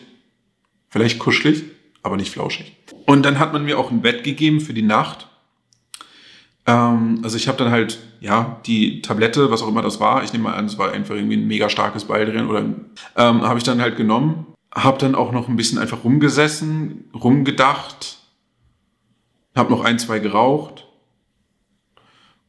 vielleicht 0.88 1.18
kuschelig, 1.18 1.64
aber 2.02 2.16
nicht 2.16 2.30
flauschig. 2.30 2.74
Und 3.04 3.24
dann 3.24 3.38
hat 3.38 3.52
man 3.52 3.64
mir 3.64 3.78
auch 3.78 3.90
ein 3.90 4.00
Bett 4.00 4.24
gegeben 4.24 4.60
für 4.60 4.72
die 4.72 4.82
Nacht 4.82 5.28
ähm, 6.68 7.20
also 7.22 7.36
ich 7.38 7.48
habe 7.48 7.56
dann 7.56 7.70
halt, 7.70 7.98
ja, 8.20 8.60
die 8.66 9.00
Tablette, 9.00 9.50
was 9.50 9.62
auch 9.62 9.68
immer 9.68 9.80
das 9.80 10.00
war, 10.00 10.22
ich 10.22 10.32
nehme 10.34 10.44
mal 10.44 10.54
an, 10.54 10.66
es 10.66 10.76
war 10.76 10.92
einfach 10.92 11.14
irgendwie 11.14 11.38
ein 11.38 11.48
mega 11.48 11.70
starkes 11.70 12.04
Baldrian 12.04 12.48
oder 12.48 12.60
ähm, 12.60 13.42
habe 13.42 13.56
ich 13.58 13.64
dann 13.64 13.80
halt 13.80 13.96
genommen, 13.96 14.46
habe 14.74 14.98
dann 14.98 15.14
auch 15.14 15.32
noch 15.32 15.48
ein 15.48 15.56
bisschen 15.56 15.78
einfach 15.78 16.04
rumgesessen, 16.04 17.10
rumgedacht, 17.14 18.18
habe 19.56 19.70
noch 19.70 19.82
ein, 19.82 19.98
zwei 19.98 20.18
geraucht 20.18 20.86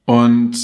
und 0.05 0.57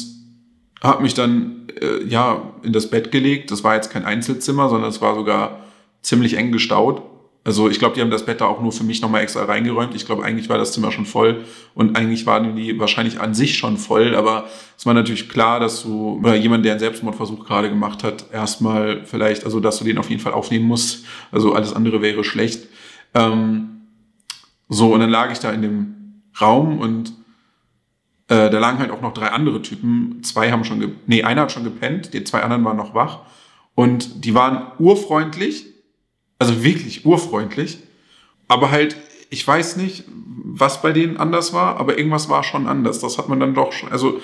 habe 0.83 1.01
mich 1.01 1.13
dann 1.13 1.69
äh, 1.81 2.03
ja 2.03 2.53
in 2.61 2.73
das 2.73 2.89
Bett 2.89 3.11
gelegt. 3.11 3.51
Das 3.51 3.63
war 3.63 3.75
jetzt 3.75 3.89
kein 3.89 4.03
Einzelzimmer, 4.03 4.67
sondern 4.67 4.89
es 4.89 5.01
war 5.01 5.15
sogar 5.15 5.61
ziemlich 6.01 6.35
eng 6.35 6.51
gestaut. 6.51 7.01
Also 7.45 7.69
ich 7.69 7.77
glaube, 7.77 7.93
die 7.93 8.01
haben 8.01 8.09
das 8.09 8.25
Bett 8.25 8.41
da 8.41 8.47
auch 8.47 8.59
nur 8.59 8.71
für 8.71 8.83
mich 8.83 9.03
nochmal 9.03 9.21
extra 9.21 9.45
reingeräumt. 9.45 9.93
Ich 9.93 10.07
glaube, 10.07 10.23
eigentlich 10.23 10.49
war 10.49 10.57
das 10.57 10.71
Zimmer 10.71 10.91
schon 10.91 11.05
voll 11.05 11.45
und 11.75 11.95
eigentlich 11.95 12.25
waren 12.25 12.55
die 12.55 12.79
wahrscheinlich 12.79 13.21
an 13.21 13.35
sich 13.35 13.55
schon 13.55 13.77
voll, 13.77 14.15
aber 14.15 14.49
es 14.75 14.87
war 14.87 14.95
natürlich 14.95 15.29
klar, 15.29 15.59
dass 15.59 15.83
du, 15.83 16.19
oder 16.23 16.35
jemand, 16.35 16.65
der 16.65 16.71
einen 16.71 16.79
Selbstmordversuch 16.79 17.45
gerade 17.45 17.69
gemacht 17.69 18.03
hat, 18.03 18.25
erstmal 18.33 19.05
vielleicht, 19.05 19.45
also 19.45 19.59
dass 19.59 19.77
du 19.77 19.85
den 19.85 19.99
auf 19.99 20.09
jeden 20.09 20.23
Fall 20.23 20.33
aufnehmen 20.33 20.65
musst. 20.65 21.05
Also 21.31 21.53
alles 21.53 21.71
andere 21.73 22.01
wäre 22.01 22.23
schlecht. 22.23 22.67
Ähm, 23.13 23.81
so, 24.67 24.91
und 24.91 24.99
dann 24.99 25.11
lag 25.11 25.31
ich 25.31 25.37
da 25.37 25.51
in 25.51 25.61
dem 25.61 26.23
Raum 26.41 26.79
und 26.79 27.13
äh, 28.27 28.49
da 28.49 28.57
lagen 28.57 28.79
halt 28.79 28.89
auch 28.89 29.01
noch 29.01 29.13
drei 29.13 29.27
andere 29.27 29.61
Typen. 29.61 30.23
Zwei 30.23 30.51
haben 30.51 30.63
schon, 30.63 30.95
nee, 31.05 31.21
einer 31.21 31.41
hat 31.41 31.51
schon 31.51 31.63
gepennt, 31.63 32.15
die 32.15 32.23
zwei 32.23 32.41
anderen 32.41 32.65
waren 32.65 32.77
noch 32.77 32.95
wach 32.95 33.19
und 33.75 34.25
die 34.25 34.33
waren 34.33 34.71
urfreundlich 34.79 35.74
also 36.39 36.63
wirklich 36.63 37.05
urfreundlich. 37.05 37.79
Aber 38.47 38.71
halt, 38.71 38.95
ich 39.29 39.45
weiß 39.47 39.77
nicht, 39.77 40.03
was 40.07 40.81
bei 40.81 40.91
denen 40.91 41.17
anders 41.17 41.53
war, 41.53 41.77
aber 41.77 41.97
irgendwas 41.97 42.29
war 42.29 42.43
schon 42.43 42.67
anders. 42.67 42.99
Das 42.99 43.17
hat 43.17 43.29
man 43.29 43.39
dann 43.39 43.53
doch 43.53 43.71
schon, 43.71 43.91
also 43.91 44.19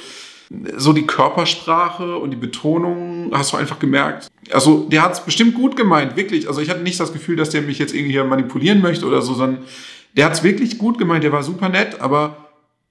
so 0.75 0.91
die 0.91 1.07
Körpersprache 1.07 2.17
und 2.17 2.31
die 2.31 2.37
Betonung 2.37 3.31
hast 3.33 3.53
du 3.53 3.57
einfach 3.57 3.79
gemerkt. 3.79 4.27
Also 4.51 4.85
der 4.89 5.01
hat 5.01 5.13
es 5.13 5.21
bestimmt 5.21 5.55
gut 5.55 5.77
gemeint, 5.77 6.17
wirklich. 6.17 6.47
Also 6.47 6.61
ich 6.61 6.69
hatte 6.69 6.81
nicht 6.81 6.99
das 6.99 7.13
Gefühl, 7.13 7.37
dass 7.37 7.51
der 7.51 7.61
mich 7.61 7.79
jetzt 7.79 7.93
irgendwie 7.93 8.11
hier 8.11 8.25
manipulieren 8.25 8.81
möchte 8.81 9.05
oder 9.05 9.21
so, 9.21 9.33
sondern 9.33 9.63
der 10.17 10.25
hat 10.25 10.33
es 10.33 10.43
wirklich 10.43 10.77
gut 10.77 10.97
gemeint. 10.97 11.23
Der 11.23 11.31
war 11.31 11.43
super 11.43 11.69
nett, 11.69 12.01
aber 12.01 12.49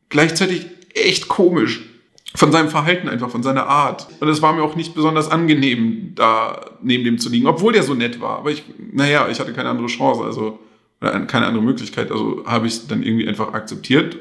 gleichzeitig 0.08 0.66
echt 0.94 1.28
komisch 1.28 1.89
von 2.34 2.52
seinem 2.52 2.68
Verhalten 2.68 3.08
einfach, 3.08 3.30
von 3.30 3.42
seiner 3.42 3.66
Art. 3.66 4.06
Und 4.20 4.28
es 4.28 4.40
war 4.40 4.52
mir 4.52 4.62
auch 4.62 4.76
nicht 4.76 4.94
besonders 4.94 5.30
angenehm, 5.30 6.12
da 6.14 6.60
neben 6.82 7.04
dem 7.04 7.18
zu 7.18 7.28
liegen, 7.28 7.46
obwohl 7.46 7.72
der 7.72 7.82
so 7.82 7.94
nett 7.94 8.20
war. 8.20 8.38
Aber 8.38 8.50
ich, 8.50 8.64
naja, 8.92 9.28
ich 9.28 9.40
hatte 9.40 9.52
keine 9.52 9.68
andere 9.68 9.88
Chance, 9.88 10.24
also, 10.24 10.58
keine 11.00 11.46
andere 11.46 11.62
Möglichkeit. 11.62 12.10
Also 12.10 12.44
habe 12.46 12.66
ich 12.66 12.86
dann 12.86 13.02
irgendwie 13.02 13.26
einfach 13.26 13.52
akzeptiert, 13.52 14.18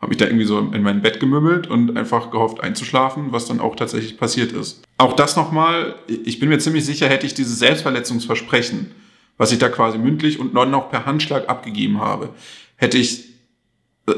habe 0.00 0.10
mich 0.10 0.18
da 0.18 0.26
irgendwie 0.26 0.44
so 0.44 0.58
in 0.58 0.82
mein 0.82 1.02
Bett 1.02 1.20
gemümmelt 1.20 1.66
und 1.66 1.96
einfach 1.96 2.30
gehofft 2.30 2.60
einzuschlafen, 2.60 3.26
was 3.30 3.46
dann 3.46 3.60
auch 3.60 3.76
tatsächlich 3.76 4.16
passiert 4.16 4.52
ist. 4.52 4.82
Auch 4.96 5.14
das 5.14 5.36
nochmal, 5.36 5.96
ich 6.06 6.38
bin 6.38 6.48
mir 6.48 6.58
ziemlich 6.58 6.84
sicher, 6.84 7.08
hätte 7.08 7.26
ich 7.26 7.34
dieses 7.34 7.58
Selbstverletzungsversprechen, 7.58 8.92
was 9.36 9.52
ich 9.52 9.58
da 9.58 9.68
quasi 9.68 9.98
mündlich 9.98 10.38
und 10.38 10.54
dann 10.54 10.70
noch 10.70 10.90
per 10.90 11.04
Handschlag 11.04 11.48
abgegeben 11.48 12.00
habe, 12.00 12.30
hätte 12.76 12.98
ich 12.98 13.31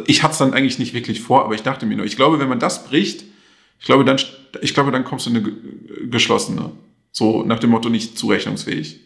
ich 0.07 0.23
hatte 0.23 0.33
es 0.33 0.39
dann 0.39 0.55
eigentlich 0.55 0.79
nicht 0.79 0.95
wirklich 0.95 1.21
vor, 1.21 1.45
aber 1.45 1.55
ich 1.55 1.63
dachte 1.63 1.87
mir 1.87 1.97
nur, 1.97 2.07
ich 2.07 2.17
glaube, 2.17 2.39
wenn 2.39 2.49
man 2.49 2.59
das 2.59 2.85
bricht, 2.85 3.25
ich 3.79 3.87
glaube, 3.87 4.05
dann, 4.05 4.19
ich 4.63 4.73
glaube, 4.73 4.91
dann 4.91 5.05
kommst 5.05 5.27
du 5.27 5.31
in 5.31 5.37
eine 5.37 5.53
geschlossene. 6.09 6.73
So 7.13 7.43
nach 7.45 7.59
dem 7.59 7.71
Motto 7.71 7.91
nicht 7.91 8.19
zurechnungsfähig, 8.19 9.01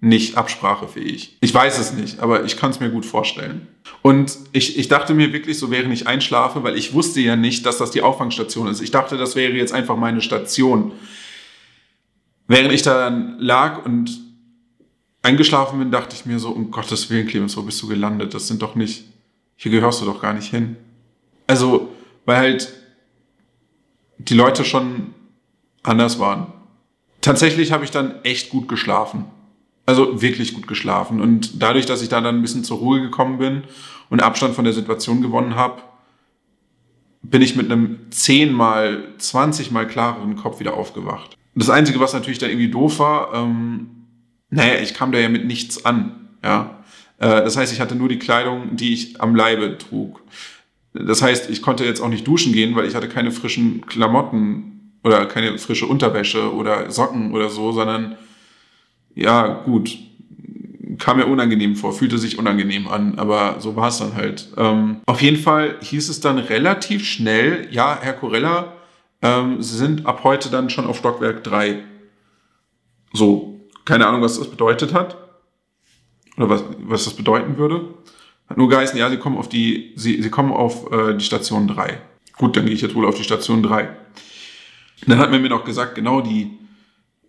nicht 0.00 0.36
absprachefähig. 0.36 1.38
Ich 1.40 1.54
weiß 1.54 1.78
es 1.78 1.92
nicht, 1.92 2.18
aber 2.18 2.44
ich 2.44 2.56
kann 2.56 2.70
es 2.70 2.80
mir 2.80 2.90
gut 2.90 3.06
vorstellen. 3.06 3.68
Und 4.02 4.36
ich, 4.52 4.76
ich 4.76 4.88
dachte 4.88 5.14
mir 5.14 5.32
wirklich, 5.32 5.58
so 5.58 5.70
während 5.70 5.94
ich 5.94 6.06
einschlafe, 6.06 6.62
weil 6.62 6.76
ich 6.76 6.92
wusste 6.92 7.20
ja 7.20 7.36
nicht, 7.36 7.64
dass 7.64 7.78
das 7.78 7.90
die 7.90 8.02
Auffangstation 8.02 8.66
ist. 8.66 8.82
Ich 8.82 8.90
dachte, 8.90 9.16
das 9.16 9.36
wäre 9.36 9.52
jetzt 9.52 9.72
einfach 9.72 9.96
meine 9.96 10.20
Station. 10.20 10.92
Während 12.48 12.72
ich 12.72 12.82
da 12.82 12.98
dann 12.98 13.38
lag 13.38 13.86
und 13.86 14.20
eingeschlafen 15.22 15.78
bin, 15.78 15.90
dachte 15.90 16.14
ich 16.16 16.26
mir 16.26 16.38
so, 16.38 16.50
um 16.50 16.70
Gottes 16.70 17.08
Willen, 17.08 17.26
Clemens, 17.26 17.56
wo 17.56 17.62
bist 17.62 17.80
du 17.80 17.86
gelandet? 17.86 18.34
Das 18.34 18.46
sind 18.46 18.60
doch 18.60 18.74
nicht 18.74 19.04
hier 19.56 19.70
gehörst 19.70 20.00
du 20.00 20.04
doch 20.04 20.20
gar 20.20 20.34
nicht 20.34 20.50
hin. 20.50 20.76
Also, 21.46 21.92
weil 22.24 22.36
halt 22.38 22.72
die 24.18 24.34
Leute 24.34 24.64
schon 24.64 25.14
anders 25.82 26.18
waren. 26.18 26.46
Tatsächlich 27.20 27.72
habe 27.72 27.84
ich 27.84 27.90
dann 27.90 28.22
echt 28.24 28.50
gut 28.50 28.68
geschlafen. 28.68 29.26
Also 29.86 30.22
wirklich 30.22 30.54
gut 30.54 30.66
geschlafen. 30.66 31.20
Und 31.20 31.62
dadurch, 31.62 31.86
dass 31.86 32.02
ich 32.02 32.08
da 32.08 32.20
dann 32.20 32.36
ein 32.36 32.42
bisschen 32.42 32.64
zur 32.64 32.78
Ruhe 32.78 33.00
gekommen 33.02 33.38
bin 33.38 33.64
und 34.08 34.22
Abstand 34.22 34.54
von 34.54 34.64
der 34.64 34.72
Situation 34.72 35.20
gewonnen 35.20 35.56
habe, 35.56 35.82
bin 37.22 37.42
ich 37.42 37.56
mit 37.56 37.70
einem 37.70 38.10
zehnmal, 38.10 39.04
zwanzigmal 39.18 39.86
klareren 39.86 40.36
Kopf 40.36 40.60
wieder 40.60 40.74
aufgewacht. 40.74 41.36
Das 41.54 41.70
Einzige, 41.70 42.00
was 42.00 42.12
natürlich 42.12 42.38
da 42.38 42.46
irgendwie 42.46 42.70
doof 42.70 42.98
war, 42.98 43.32
ähm, 43.34 43.90
naja, 44.50 44.80
ich 44.80 44.94
kam 44.94 45.12
da 45.12 45.18
ja 45.18 45.28
mit 45.28 45.46
nichts 45.46 45.84
an. 45.84 46.28
Ja, 46.42 46.83
das 47.28 47.56
heißt, 47.56 47.72
ich 47.72 47.80
hatte 47.80 47.94
nur 47.94 48.08
die 48.08 48.18
Kleidung, 48.18 48.76
die 48.76 48.92
ich 48.92 49.20
am 49.20 49.34
Leibe 49.34 49.78
trug. 49.78 50.20
Das 50.92 51.22
heißt, 51.22 51.50
ich 51.50 51.62
konnte 51.62 51.84
jetzt 51.84 52.00
auch 52.00 52.08
nicht 52.08 52.26
duschen 52.26 52.52
gehen, 52.52 52.76
weil 52.76 52.86
ich 52.86 52.94
hatte 52.94 53.08
keine 53.08 53.30
frischen 53.30 53.84
Klamotten 53.86 54.92
oder 55.02 55.26
keine 55.26 55.58
frische 55.58 55.86
Unterwäsche 55.86 56.54
oder 56.54 56.90
Socken 56.90 57.32
oder 57.32 57.48
so, 57.48 57.72
sondern 57.72 58.16
ja, 59.14 59.62
gut, 59.64 59.96
kam 60.98 61.18
mir 61.18 61.26
unangenehm 61.26 61.76
vor, 61.76 61.92
fühlte 61.92 62.18
sich 62.18 62.38
unangenehm 62.38 62.88
an, 62.88 63.18
aber 63.18 63.56
so 63.58 63.76
war 63.76 63.88
es 63.88 63.98
dann 63.98 64.14
halt. 64.14 64.48
Ähm, 64.56 65.00
auf 65.06 65.20
jeden 65.20 65.36
Fall 65.36 65.76
hieß 65.80 66.08
es 66.08 66.20
dann 66.20 66.38
relativ 66.38 67.04
schnell, 67.04 67.68
ja, 67.70 67.98
Herr 68.00 68.12
Corella, 68.12 68.74
ähm, 69.22 69.62
Sie 69.62 69.76
sind 69.76 70.06
ab 70.06 70.20
heute 70.24 70.50
dann 70.50 70.70
schon 70.70 70.86
auf 70.86 70.98
Stockwerk 70.98 71.42
3. 71.44 71.82
So, 73.12 73.60
keine 73.84 74.06
Ahnung, 74.06 74.22
was 74.22 74.38
das 74.38 74.50
bedeutet 74.50 74.92
hat. 74.92 75.16
Oder 76.36 76.48
was, 76.48 76.64
was 76.78 77.04
das 77.04 77.14
bedeuten 77.14 77.56
würde. 77.56 77.94
Hat 78.48 78.58
nur 78.58 78.68
geheißen, 78.68 78.98
ja, 78.98 79.08
Sie 79.10 79.16
kommen 79.16 79.38
auf 79.38 79.48
die, 79.48 79.92
Sie, 79.96 80.20
Sie 80.20 80.30
kommen 80.30 80.52
auf 80.52 80.90
äh, 80.92 81.14
die 81.14 81.24
Station 81.24 81.68
3. 81.68 81.98
Gut, 82.36 82.56
dann 82.56 82.66
gehe 82.66 82.74
ich 82.74 82.82
jetzt 82.82 82.94
wohl 82.94 83.06
auf 83.06 83.14
die 83.14 83.24
Station 83.24 83.62
3. 83.62 83.88
Dann 85.06 85.18
hat 85.18 85.30
man 85.30 85.40
mir 85.42 85.48
noch 85.48 85.64
gesagt, 85.64 85.94
genau 85.94 86.20
die 86.20 86.50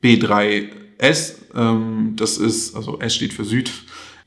B3S, 0.04 1.36
ähm, 1.56 2.14
das 2.16 2.38
ist, 2.38 2.76
also 2.76 3.00
S 3.00 3.16
steht 3.16 3.34
für 3.34 3.44
Süd, 3.44 3.72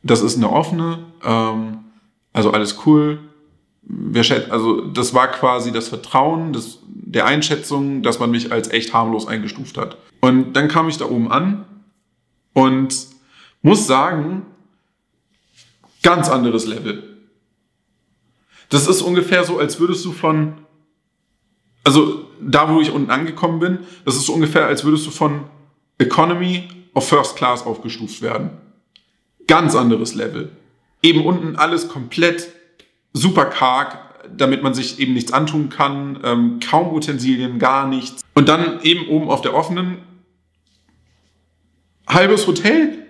das 0.02 0.22
ist 0.22 0.36
eine 0.36 0.50
offene, 0.50 1.06
ähm, 1.24 1.78
also 2.32 2.52
alles 2.52 2.78
cool. 2.86 3.20
Wir 3.82 4.22
schätzen, 4.22 4.50
also 4.50 4.82
das 4.82 5.14
war 5.14 5.28
quasi 5.28 5.72
das 5.72 5.88
Vertrauen 5.88 6.52
des, 6.52 6.80
der 6.86 7.26
Einschätzung, 7.26 8.02
dass 8.02 8.18
man 8.18 8.30
mich 8.30 8.52
als 8.52 8.70
echt 8.70 8.92
harmlos 8.92 9.26
eingestuft 9.26 9.78
hat. 9.78 9.96
Und 10.20 10.52
dann 10.54 10.68
kam 10.68 10.88
ich 10.88 10.98
da 10.98 11.06
oben 11.06 11.30
an 11.32 11.64
und 12.52 12.94
muss 13.62 13.86
sagen, 13.86 14.42
ganz 16.02 16.28
anderes 16.28 16.66
Level. 16.66 17.16
Das 18.68 18.86
ist 18.86 19.02
ungefähr 19.02 19.44
so, 19.44 19.58
als 19.58 19.80
würdest 19.80 20.04
du 20.04 20.12
von, 20.12 20.54
also 21.84 22.28
da, 22.40 22.72
wo 22.72 22.80
ich 22.80 22.90
unten 22.90 23.10
angekommen 23.10 23.60
bin, 23.60 23.78
das 24.04 24.16
ist 24.16 24.28
ungefähr, 24.28 24.66
als 24.66 24.84
würdest 24.84 25.06
du 25.06 25.10
von 25.10 25.44
Economy 25.98 26.68
auf 26.94 27.08
First 27.08 27.36
Class 27.36 27.64
aufgestuft 27.64 28.22
werden. 28.22 28.50
Ganz 29.46 29.74
anderes 29.74 30.14
Level. 30.14 30.52
Eben 31.02 31.24
unten 31.24 31.56
alles 31.56 31.88
komplett 31.88 32.48
super 33.12 33.46
karg, 33.46 33.98
damit 34.36 34.62
man 34.62 34.74
sich 34.74 34.98
eben 34.98 35.14
nichts 35.14 35.32
antun 35.32 35.70
kann, 35.70 36.20
ähm, 36.22 36.60
kaum 36.60 36.92
Utensilien, 36.92 37.58
gar 37.58 37.88
nichts. 37.88 38.22
Und 38.34 38.48
dann 38.48 38.80
eben 38.82 39.08
oben 39.08 39.30
auf 39.30 39.40
der 39.40 39.54
offenen 39.54 39.98
halbes 42.06 42.46
Hotel. 42.46 43.06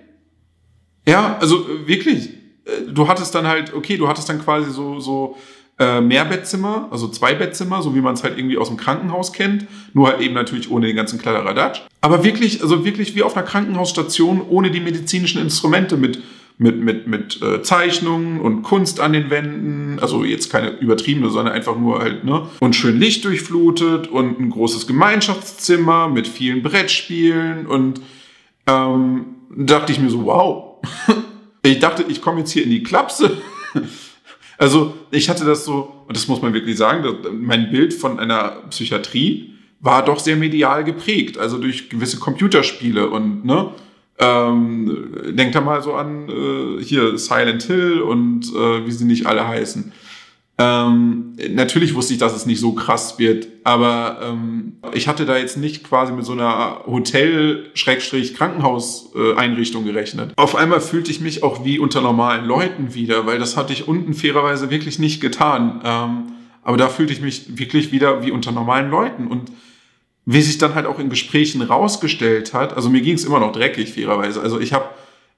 Ja, 1.07 1.39
also 1.39 1.67
wirklich. 1.87 2.38
Äh, 2.69 2.93
du 2.93 3.09
hattest 3.09 3.35
dann 3.35 3.47
halt, 3.47 3.75
okay, 3.75 3.97
du 3.97 4.09
hattest 4.09 4.29
dann 4.29 4.41
quasi 4.43 4.71
so, 4.71 5.01
so 5.01 5.37
äh, 5.79 6.01
Mehrbettzimmer, 6.01 6.89
also 6.91 7.09
zwei 7.09 7.35
Bettzimmer, 7.35 7.83
so 7.83 7.95
wie 7.95 8.01
man 8.01 8.15
es 8.15 8.25
halt 8.25 8.37
irgendwie 8.37 8.59
aus 8.59 8.69
dem 8.69 8.77
Krankenhaus 8.77 9.33
kennt, 9.33 9.67
nur 9.95 10.09
halt 10.09 10.21
eben 10.21 10.35
natürlich 10.35 10.71
ohne 10.71 10.87
den 10.87 10.97
ganzen 10.97 11.19
Kladderadatsch. 11.19 11.83
Aber 12.01 12.25
wirklich, 12.25 12.63
also 12.63 12.85
wirklich 12.85 13.15
wie 13.15 13.23
auf 13.23 13.37
einer 13.37 13.47
Krankenhausstation 13.47 14.43
ohne 14.49 14.71
die 14.71 14.81
medizinischen 14.81 15.41
Instrumente 15.41 15.97
mit 15.97 16.21
mit, 16.61 16.81
mit, 16.83 17.07
mit 17.07 17.41
äh, 17.41 17.63
Zeichnungen 17.63 18.41
und 18.41 18.63
Kunst 18.63 18.99
an 18.99 19.13
den 19.13 19.31
Wänden, 19.31 20.01
also 20.01 20.25
jetzt 20.25 20.51
keine 20.51 20.71
übertriebene, 20.71 21.31
sondern 21.31 21.55
einfach 21.55 21.79
nur 21.79 22.01
halt, 22.01 22.25
ne? 22.25 22.49
Und 22.59 22.75
schön 22.75 22.99
Licht 22.99 23.25
durchflutet 23.25 24.09
und 24.09 24.41
ein 24.41 24.51
großes 24.51 24.89
Gemeinschaftszimmer 24.89 26.09
mit 26.09 26.27
vielen 26.27 26.65
Brettspielen 26.65 27.69
und 27.69 28.01
ähm, 28.67 29.37
dachte 29.57 29.93
ich 29.93 30.01
mir 30.01 30.11
so, 30.11 30.25
wow. 30.27 30.83
ich 31.73 31.79
dachte, 31.81 32.05
ich 32.09 32.21
komme 32.21 32.41
jetzt 32.41 32.53
hier 32.53 32.65
in 32.65 32.71
die 32.71 32.83
Klapse. 32.83 33.39
also 34.59 34.95
ich 35.11 35.29
hatte 35.29 35.45
das 35.45 35.65
so, 35.65 36.05
und 36.07 36.17
das 36.17 36.29
muss 36.29 36.43
man 36.43 36.55
wirklich 36.55 36.77
sagen, 36.77 37.05
mein 37.41 37.71
Bild 37.71 37.95
von 37.95 38.19
einer 38.19 38.63
Psychiatrie 38.71 39.55
war 39.81 40.05
doch 40.05 40.19
sehr 40.19 40.37
medial 40.37 40.85
geprägt, 40.85 41.39
also 41.39 41.59
durch 41.59 41.89
gewisse 41.89 42.19
Computerspiele 42.19 43.09
und 43.09 43.45
ne, 43.45 43.71
ähm, 44.19 45.15
denkt 45.29 45.55
da 45.55 45.61
mal 45.61 45.83
so 45.83 45.95
an 45.95 46.29
äh, 46.29 46.83
hier 46.83 47.17
Silent 47.19 47.63
Hill 47.63 48.01
und 48.01 48.47
äh, 48.55 48.87
wie 48.87 48.91
sie 48.91 49.05
nicht 49.05 49.27
alle 49.27 49.47
heißen. 49.47 49.93
Ähm, 50.61 51.37
natürlich 51.51 51.95
wusste 51.95 52.15
ich, 52.15 52.19
dass 52.19 52.35
es 52.35 52.45
nicht 52.45 52.59
so 52.59 52.73
krass 52.73 53.21
wird, 53.21 53.47
aber 53.63 54.19
ähm, 54.23 54.79
ich 54.93 55.07
hatte 55.07 55.25
da 55.25 55.39
jetzt 55.39 55.57
nicht 55.57 55.85
quasi 55.85 56.13
mit 56.13 56.25
so 56.25 56.33
einer 56.33 56.81
Hotel-Krankenhauseinrichtung 56.85 59.85
gerechnet. 59.85 60.33
Auf 60.35 60.57
einmal 60.57 60.81
fühlte 60.81 61.13
ich 61.13 61.21
mich 61.21 61.45
auch 61.45 61.65
wie 61.65 61.79
unter 61.79 62.01
normalen 62.01 62.45
Leuten 62.45 62.95
wieder, 62.95 63.25
weil 63.25 63.39
das 63.39 63.57
hatte 63.57 63.73
ich 63.73 63.87
unten 63.87 64.15
fairerweise 64.15 64.69
wirklich 64.71 64.99
nicht 64.99 65.21
getan. 65.21 65.81
Ähm, 65.85 66.33
aber 66.63 66.77
da 66.77 66.89
fühlte 66.89 67.13
ich 67.13 67.21
mich 67.21 67.57
wirklich 67.57 67.93
wieder 67.93 68.25
wie 68.25 68.33
unter 68.33 68.51
normalen 68.51 68.91
Leuten 68.91 69.29
und 69.29 69.53
wie 70.27 70.43
sich 70.43 70.59
dann 70.59 70.75
halt 70.75 70.87
auch 70.87 70.99
in 70.99 71.09
Gesprächen 71.09 71.63
rausgestellt 71.63 72.53
hat, 72.53 72.75
also 72.77 72.91
mir 72.91 73.01
ging 73.01 73.15
es 73.15 73.25
immer 73.25 73.39
noch 73.41 73.53
dreckig, 73.53 73.95
fairerweise. 73.95 74.43
Also 74.43 74.61
ich 74.61 74.75
habe 74.75 74.85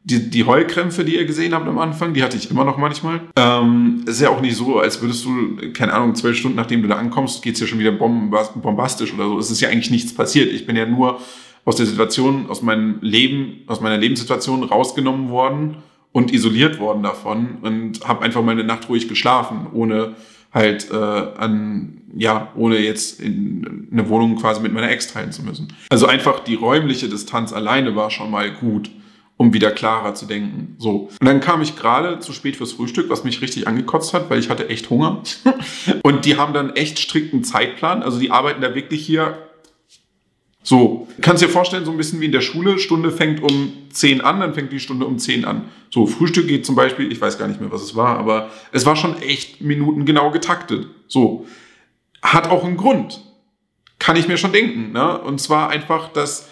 die, 0.03 0.31
die 0.31 0.45
Heulkrämpfe, 0.45 1.05
die 1.05 1.17
ihr 1.17 1.27
gesehen 1.27 1.55
habt 1.55 1.69
am 1.69 1.79
Anfang, 1.79 2.15
die 2.15 2.23
hatte 2.23 2.37
ich 2.37 2.51
immer 2.51 2.65
noch 2.65 2.79
manchmal. 2.79 3.21
Ähm, 3.37 4.03
ist 4.07 4.21
ja 4.21 4.31
auch 4.31 4.41
nicht 4.41 4.57
so, 4.57 4.79
als 4.79 5.01
würdest 5.03 5.25
du, 5.25 5.73
keine 5.73 5.93
Ahnung, 5.93 6.15
zwölf 6.15 6.37
Stunden 6.37 6.57
nachdem 6.57 6.83
du 6.83 6.89
da 6.89 6.97
ankommst, 6.97 7.43
geht's 7.43 7.61
ja 7.61 7.67
schon 7.67 7.79
wieder 7.79 7.93
bombastisch 7.93 9.13
oder 9.13 9.29
so. 9.29 9.39
Es 9.39 9.51
ist 9.51 9.61
ja 9.61 9.69
eigentlich 9.69 9.91
nichts 9.91 10.15
passiert. 10.15 10.51
Ich 10.53 10.67
bin 10.67 10.77
ja 10.77 10.87
nur 10.87 11.21
aus 11.67 11.77
der 11.77 11.87
Situation, 11.87 12.47
aus 12.49 12.63
meinem 12.63 12.99
Leben, 13.03 13.61
aus 13.67 13.83
meiner 13.83 13.99
Lebenssituation 13.99 14.65
rausgenommen 14.65 15.29
worden 15.29 15.77
und 16.13 16.33
isoliert 16.33 16.81
worden 16.81 17.03
davon 17.03 17.59
und 17.61 18.09
habe 18.09 18.23
einfach 18.23 18.43
mal 18.43 18.53
eine 18.53 18.65
Nacht 18.65 18.89
ruhig 18.89 19.07
geschlafen, 19.07 19.67
ohne 19.73 20.15
halt 20.53 20.91
äh, 20.91 20.95
an, 20.95 22.01
ja, 22.17 22.51
ohne 22.57 22.79
jetzt 22.79 23.21
in 23.21 23.87
eine 23.93 24.09
Wohnung 24.09 24.37
quasi 24.37 24.61
mit 24.61 24.73
meiner 24.73 24.91
Ex 24.91 25.13
teilen 25.13 25.31
zu 25.31 25.43
müssen. 25.43 25.69
Also 25.91 26.07
einfach 26.07 26.41
die 26.41 26.55
räumliche 26.55 27.09
Distanz 27.09 27.53
alleine 27.53 27.95
war 27.95 28.11
schon 28.11 28.31
mal 28.31 28.51
gut 28.51 28.91
um 29.41 29.55
wieder 29.55 29.71
klarer 29.71 30.15
zu 30.15 30.27
denken. 30.27 30.77
So. 30.77 31.09
Und 31.19 31.25
dann 31.25 31.41
kam 31.41 31.63
ich 31.63 31.75
gerade 31.75 32.19
zu 32.19 32.35
spät 32.35 32.57
fürs 32.57 32.73
Frühstück, 32.73 33.09
was 33.09 33.25
mich 33.25 33.41
richtig 33.41 33.67
angekotzt 33.67 34.13
hat, 34.13 34.29
weil 34.29 34.39
ich 34.39 34.51
hatte 34.51 34.69
echt 34.69 34.91
Hunger. 34.91 35.23
Und 36.03 36.27
die 36.27 36.37
haben 36.37 36.53
dann 36.53 36.77
echt 36.77 36.99
strikten 36.99 37.43
Zeitplan. 37.43 38.03
Also 38.03 38.21
die 38.21 38.31
arbeiten 38.31 38.61
da 38.61 38.75
wirklich 38.75 39.01
hier 39.01 39.39
so. 40.63 41.09
Kannst 41.23 41.43
dir 41.43 41.49
vorstellen, 41.49 41.87
so 41.87 41.91
ein 41.91 41.97
bisschen 41.97 42.21
wie 42.21 42.27
in 42.27 42.33
der 42.33 42.43
Schule. 42.43 42.79
Stunde 42.79 43.11
fängt 43.11 43.43
um 43.43 43.73
10 43.91 44.21
an, 44.21 44.41
dann 44.41 44.53
fängt 44.53 44.73
die 44.73 44.79
Stunde 44.79 45.07
um 45.07 45.19
10 45.19 45.47
an. 45.47 45.71
So, 45.89 46.05
Frühstück 46.05 46.47
geht 46.47 46.67
zum 46.67 46.75
Beispiel, 46.75 47.11
ich 47.11 47.19
weiß 47.19 47.39
gar 47.39 47.49
nicht 47.49 47.63
mehr, 47.63 47.73
was 47.73 47.81
es 47.81 47.97
war, 47.97 48.19
aber 48.19 48.51
es 48.73 48.85
war 48.85 48.95
schon 48.95 49.23
echt 49.23 49.63
minutengenau 49.63 50.33
getaktet. 50.33 50.87
So. 51.09 51.47
Hat 52.21 52.51
auch 52.51 52.63
einen 52.63 52.77
Grund. 52.77 53.23
Kann 53.99 54.17
ich 54.17 54.29
mir 54.29 54.37
schon 54.37 54.53
denken. 54.53 54.93
Ne? 54.93 55.19
Und 55.19 55.41
zwar 55.41 55.71
einfach, 55.71 56.13
dass 56.13 56.51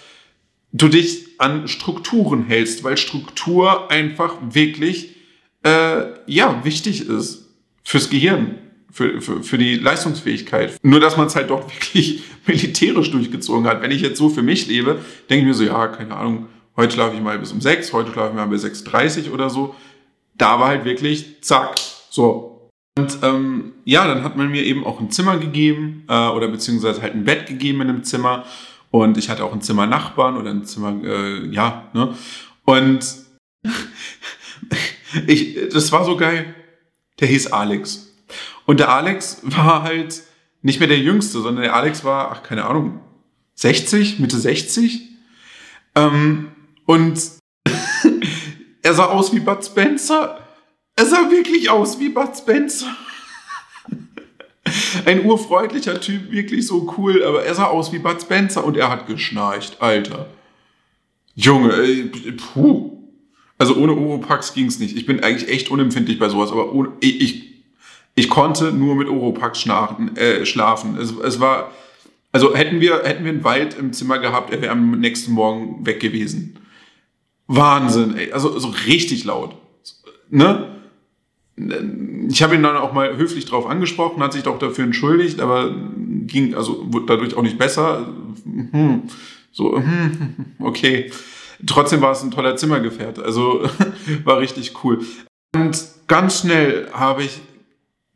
du 0.72 0.88
dich 0.88 1.26
an 1.38 1.68
Strukturen 1.68 2.44
hältst, 2.44 2.84
weil 2.84 2.96
Struktur 2.96 3.90
einfach 3.90 4.36
wirklich 4.42 5.16
äh, 5.64 6.06
ja 6.26 6.64
wichtig 6.64 7.08
ist 7.08 7.48
fürs 7.84 8.10
Gehirn, 8.10 8.58
für, 8.90 9.20
für, 9.20 9.42
für 9.42 9.58
die 9.58 9.76
Leistungsfähigkeit. 9.76 10.76
Nur 10.82 11.00
dass 11.00 11.16
man 11.16 11.26
es 11.28 11.36
halt 11.36 11.50
doch 11.50 11.68
wirklich 11.72 12.22
militärisch 12.46 13.10
durchgezogen 13.10 13.66
hat. 13.66 13.82
Wenn 13.82 13.90
ich 13.90 14.02
jetzt 14.02 14.18
so 14.18 14.28
für 14.28 14.42
mich 14.42 14.66
lebe, 14.66 14.98
denke 15.30 15.42
ich 15.42 15.46
mir 15.46 15.54
so, 15.54 15.64
ja, 15.64 15.88
keine 15.88 16.16
Ahnung, 16.16 16.48
heute 16.76 16.94
schlafe 16.94 17.16
ich 17.16 17.22
mal 17.22 17.38
bis 17.38 17.52
um 17.52 17.60
sechs, 17.60 17.92
heute 17.92 18.12
schlafe 18.12 18.30
ich 18.30 18.36
mal 18.36 18.46
bis 18.46 18.64
6.30 18.64 19.30
oder 19.30 19.50
so. 19.50 19.74
Da 20.36 20.60
war 20.60 20.68
halt 20.68 20.84
wirklich, 20.84 21.42
zack, 21.42 21.74
so. 22.10 22.70
Und 22.98 23.18
ähm, 23.22 23.72
ja, 23.84 24.06
dann 24.06 24.24
hat 24.24 24.36
man 24.36 24.50
mir 24.50 24.64
eben 24.64 24.84
auch 24.84 25.00
ein 25.00 25.10
Zimmer 25.10 25.38
gegeben 25.38 26.04
äh, 26.08 26.28
oder 26.28 26.48
beziehungsweise 26.48 27.00
halt 27.00 27.14
ein 27.14 27.24
Bett 27.24 27.46
gegeben 27.46 27.80
in 27.82 27.88
einem 27.88 28.04
Zimmer. 28.04 28.44
Und 28.90 29.18
ich 29.18 29.28
hatte 29.28 29.44
auch 29.44 29.52
ein 29.52 29.60
Zimmer 29.60 29.86
Nachbarn 29.86 30.36
oder 30.36 30.50
ein 30.50 30.64
Zimmer, 30.64 30.94
äh, 31.04 31.46
ja, 31.48 31.88
ne? 31.92 32.14
Und 32.64 33.00
ich, 35.26 35.68
das 35.70 35.92
war 35.92 36.04
so 36.04 36.16
geil. 36.16 36.54
Der 37.20 37.28
hieß 37.28 37.52
Alex. 37.52 38.14
Und 38.66 38.80
der 38.80 38.90
Alex 38.90 39.40
war 39.42 39.82
halt 39.82 40.22
nicht 40.62 40.78
mehr 40.80 40.88
der 40.88 40.98
Jüngste, 40.98 41.40
sondern 41.40 41.62
der 41.62 41.74
Alex 41.74 42.04
war, 42.04 42.32
ach, 42.32 42.42
keine 42.42 42.66
Ahnung, 42.66 43.00
60, 43.54 44.18
Mitte 44.18 44.38
60. 44.38 45.08
Ähm, 45.94 46.52
und 46.86 47.20
er 48.82 48.94
sah 48.94 49.06
aus 49.06 49.34
wie 49.34 49.40
Bud 49.40 49.64
Spencer. 49.64 50.40
Er 50.96 51.06
sah 51.06 51.30
wirklich 51.30 51.70
aus 51.70 51.98
wie 51.98 52.08
Bud 52.08 52.36
Spencer. 52.36 52.94
Ein 55.04 55.24
urfreundlicher 55.24 56.00
Typ, 56.00 56.30
wirklich 56.30 56.66
so 56.66 56.94
cool, 56.96 57.22
aber 57.24 57.44
er 57.44 57.54
sah 57.54 57.66
aus 57.66 57.92
wie 57.92 57.98
Bud 57.98 58.20
Spencer 58.20 58.64
und 58.64 58.76
er 58.76 58.90
hat 58.90 59.06
geschnarcht, 59.06 59.80
Alter. 59.80 60.26
Junge, 61.34 61.72
ey, 61.72 62.10
puh. 62.36 62.98
Also 63.58 63.76
ohne 63.76 63.92
Oropax 63.92 64.54
ging's 64.54 64.78
nicht. 64.78 64.96
Ich 64.96 65.06
bin 65.06 65.22
eigentlich 65.22 65.48
echt 65.48 65.70
unempfindlich 65.70 66.18
bei 66.18 66.28
sowas, 66.28 66.52
aber 66.52 66.72
ohne, 66.72 66.92
ich, 67.00 67.20
ich, 67.20 67.44
ich 68.14 68.28
konnte 68.28 68.72
nur 68.72 68.94
mit 68.94 69.08
Oropax 69.08 69.60
schlafen. 69.60 70.16
Äh, 70.16 70.46
schlafen. 70.46 70.96
Es, 70.96 71.12
es 71.12 71.40
war, 71.40 71.72
also 72.30 72.54
hätten 72.54 72.80
wir, 72.80 73.02
hätten 73.04 73.24
wir 73.24 73.32
einen 73.32 73.44
Wald 73.44 73.76
im 73.78 73.92
Zimmer 73.92 74.18
gehabt, 74.18 74.52
er 74.52 74.62
wäre 74.62 74.72
am 74.72 74.92
nächsten 75.00 75.32
Morgen 75.32 75.84
weg 75.84 76.00
gewesen. 76.00 76.58
Wahnsinn, 77.48 78.16
ey. 78.16 78.32
Also 78.32 78.58
so 78.58 78.74
richtig 78.86 79.24
laut. 79.24 79.56
Ne? 80.30 80.77
Ich 82.28 82.42
habe 82.42 82.54
ihn 82.54 82.62
dann 82.62 82.76
auch 82.76 82.92
mal 82.92 83.16
höflich 83.16 83.46
drauf 83.46 83.66
angesprochen, 83.66 84.22
hat 84.22 84.32
sich 84.32 84.42
doch 84.42 84.58
dafür 84.58 84.84
entschuldigt, 84.84 85.40
aber 85.40 85.74
ging 86.26 86.54
also 86.54 86.92
wurde 86.92 87.06
dadurch 87.06 87.34
auch 87.36 87.42
nicht 87.42 87.58
besser. 87.58 88.06
Hm, 88.44 89.02
so, 89.52 89.76
hm, 89.76 90.34
okay. 90.60 91.10
Trotzdem 91.66 92.00
war 92.00 92.12
es 92.12 92.22
ein 92.22 92.30
toller 92.30 92.56
Zimmergefährte, 92.56 93.24
also 93.24 93.68
war 94.24 94.38
richtig 94.38 94.84
cool. 94.84 95.00
Und 95.54 95.84
ganz 96.06 96.40
schnell 96.40 96.88
habe 96.92 97.24
ich 97.24 97.40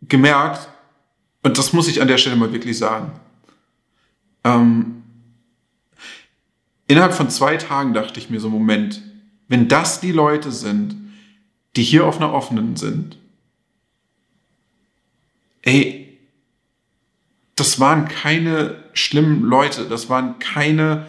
gemerkt, 0.02 0.68
und 1.42 1.58
das 1.58 1.72
muss 1.72 1.88
ich 1.88 2.00
an 2.00 2.08
der 2.08 2.18
Stelle 2.18 2.36
mal 2.36 2.52
wirklich 2.52 2.78
sagen, 2.78 3.12
ähm, 4.44 5.02
innerhalb 6.86 7.14
von 7.14 7.30
zwei 7.30 7.56
Tagen 7.56 7.94
dachte 7.94 8.20
ich 8.20 8.30
mir 8.30 8.38
so, 8.38 8.48
Moment, 8.48 9.02
wenn 9.48 9.68
das 9.68 10.00
die 10.00 10.12
Leute 10.12 10.52
sind, 10.52 10.96
die 11.76 11.82
hier 11.82 12.06
auf 12.06 12.18
einer 12.18 12.32
offenen 12.32 12.76
sind, 12.76 13.18
ey, 15.62 16.18
das 17.56 17.80
waren 17.80 18.08
keine 18.08 18.84
schlimmen 18.92 19.42
Leute, 19.42 19.84
das 19.84 20.08
waren 20.08 20.38
keine 20.38 21.06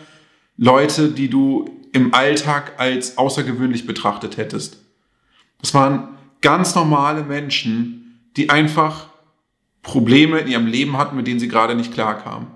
Leute, 0.57 1.09
die 1.09 1.29
du 1.29 1.69
im 1.93 2.13
Alltag 2.13 2.73
als 2.77 3.17
außergewöhnlich 3.17 3.85
betrachtet 3.85 4.37
hättest. 4.37 4.77
Das 5.61 5.73
waren 5.73 6.09
ganz 6.41 6.75
normale 6.75 7.23
Menschen, 7.23 8.19
die 8.35 8.49
einfach 8.49 9.09
Probleme 9.81 10.39
in 10.39 10.47
ihrem 10.47 10.67
Leben 10.67 10.97
hatten, 10.97 11.15
mit 11.15 11.27
denen 11.27 11.39
sie 11.39 11.47
gerade 11.47 11.75
nicht 11.75 11.93
klarkamen. 11.93 12.47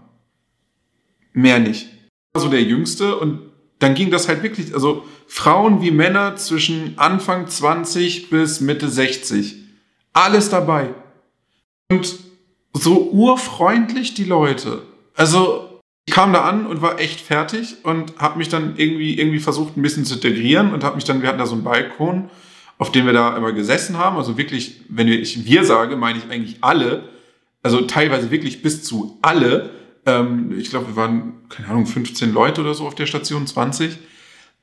Mehr 1.33 1.59
nicht. 1.59 1.87
Also 2.33 2.49
der 2.49 2.63
Jüngste 2.63 3.15
und 3.15 3.41
dann 3.79 3.93
ging 3.93 4.09
das 4.09 4.27
halt 4.27 4.41
wirklich, 4.41 4.73
also 4.73 5.05
Frauen 5.27 5.81
wie 5.81 5.91
Männer 5.91 6.35
zwischen 6.35 6.97
Anfang 6.97 7.47
20 7.47 8.29
bis 8.29 8.59
Mitte 8.59 8.89
60. 8.89 9.55
Alles 10.13 10.49
dabei. 10.49 10.95
Und 11.89 12.15
so 12.73 13.11
urfreundlich 13.11 14.13
die 14.13 14.25
Leute. 14.25 14.83
Also 15.15 15.81
ich 16.05 16.13
kam 16.13 16.33
da 16.33 16.43
an 16.43 16.65
und 16.65 16.81
war 16.81 16.99
echt 16.99 17.19
fertig 17.19 17.77
und 17.83 18.17
habe 18.17 18.37
mich 18.37 18.49
dann 18.49 18.75
irgendwie 18.77 19.19
irgendwie 19.19 19.39
versucht 19.39 19.77
ein 19.77 19.81
bisschen 19.81 20.05
zu 20.05 20.15
integrieren 20.15 20.73
und 20.73 20.83
habe 20.83 20.95
mich 20.95 21.03
dann 21.03 21.21
wir 21.21 21.29
hatten 21.29 21.39
da 21.39 21.45
so 21.45 21.55
einen 21.55 21.63
Balkon, 21.63 22.29
auf 22.77 22.91
dem 22.91 23.05
wir 23.05 23.13
da 23.13 23.35
immer 23.35 23.51
gesessen 23.51 23.97
haben, 23.97 24.17
also 24.17 24.37
wirklich, 24.37 24.81
wenn 24.89 25.07
ich 25.07 25.45
wir 25.45 25.63
sage, 25.63 25.95
meine 25.97 26.19
ich 26.19 26.29
eigentlich 26.29 26.57
alle, 26.61 27.09
also 27.63 27.81
teilweise 27.81 28.31
wirklich 28.31 28.61
bis 28.61 28.83
zu 28.83 29.17
alle. 29.21 29.71
Ähm, 30.05 30.57
ich 30.57 30.69
glaube, 30.69 30.87
wir 30.87 30.95
waren 30.95 31.33
keine 31.49 31.69
Ahnung 31.69 31.85
15 31.85 32.33
Leute 32.33 32.61
oder 32.61 32.73
so 32.73 32.85
auf 32.85 32.95
der 32.95 33.07
Station 33.07 33.47
20. 33.47 33.97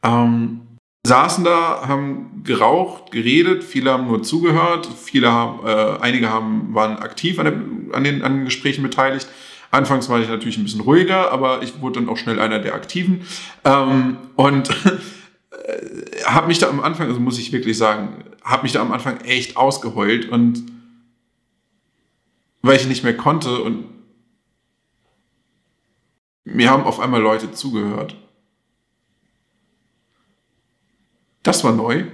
Ähm, 0.02 0.60
saßen 1.06 1.44
da, 1.44 1.86
haben 1.86 2.42
geraucht, 2.44 3.12
geredet, 3.12 3.62
viele 3.62 3.92
haben 3.92 4.06
nur 4.06 4.22
zugehört, 4.22 4.88
viele 5.02 5.30
haben, 5.30 5.66
äh, 5.66 5.98
einige 6.00 6.30
haben, 6.30 6.74
waren 6.74 6.98
aktiv 6.98 7.38
an, 7.38 7.44
der, 7.44 7.96
an, 7.96 8.04
den, 8.04 8.22
an 8.22 8.36
den 8.36 8.44
Gesprächen 8.46 8.82
beteiligt. 8.82 9.28
Anfangs 9.70 10.08
war 10.08 10.20
ich 10.20 10.28
natürlich 10.28 10.56
ein 10.56 10.64
bisschen 10.64 10.80
ruhiger, 10.80 11.30
aber 11.30 11.62
ich 11.62 11.80
wurde 11.80 12.00
dann 12.00 12.08
auch 12.08 12.16
schnell 12.16 12.40
einer 12.40 12.58
der 12.58 12.74
Aktiven. 12.74 13.26
Ähm, 13.64 14.16
und 14.36 14.70
äh, 15.50 16.22
habe 16.24 16.46
mich 16.46 16.58
da 16.58 16.68
am 16.68 16.80
Anfang, 16.80 17.08
also 17.08 17.20
muss 17.20 17.38
ich 17.38 17.52
wirklich 17.52 17.76
sagen, 17.76 18.24
habe 18.42 18.62
mich 18.62 18.72
da 18.72 18.80
am 18.80 18.92
Anfang 18.92 19.20
echt 19.22 19.56
ausgeheult 19.56 20.28
und 20.30 20.64
weil 22.62 22.76
ich 22.76 22.86
nicht 22.86 23.04
mehr 23.04 23.16
konnte 23.16 23.60
und 23.60 23.84
mir 26.44 26.70
haben 26.70 26.84
auf 26.84 26.98
einmal 26.98 27.20
Leute 27.20 27.52
zugehört. 27.52 28.16
Das 31.44 31.62
war 31.62 31.72
neu. 31.72 32.06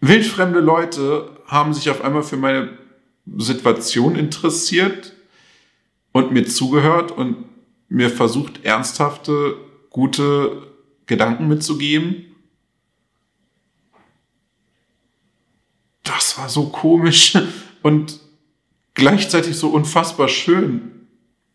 Wildfremde 0.00 0.60
Leute 0.60 1.40
haben 1.46 1.74
sich 1.74 1.90
auf 1.90 2.02
einmal 2.02 2.22
für 2.22 2.36
meine 2.36 2.78
Situation 3.38 4.14
interessiert 4.14 5.14
und 6.12 6.32
mir 6.32 6.46
zugehört 6.46 7.10
und 7.10 7.46
mir 7.88 8.10
versucht, 8.10 8.64
ernsthafte, 8.64 9.56
gute 9.90 10.66
Gedanken 11.06 11.48
mitzugeben. 11.48 12.26
Das 16.02 16.38
war 16.38 16.50
so 16.50 16.68
komisch 16.68 17.38
und 17.82 18.20
gleichzeitig 18.92 19.56
so 19.56 19.70
unfassbar 19.70 20.28
schön, 20.28 21.08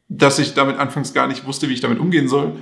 dass 0.09 0.39
ich 0.39 0.55
damit 0.55 0.77
anfangs 0.77 1.13
gar 1.13 1.27
nicht 1.27 1.45
wusste, 1.45 1.69
wie 1.69 1.73
ich 1.73 1.81
damit 1.81 1.99
umgehen 1.99 2.27
soll. 2.27 2.59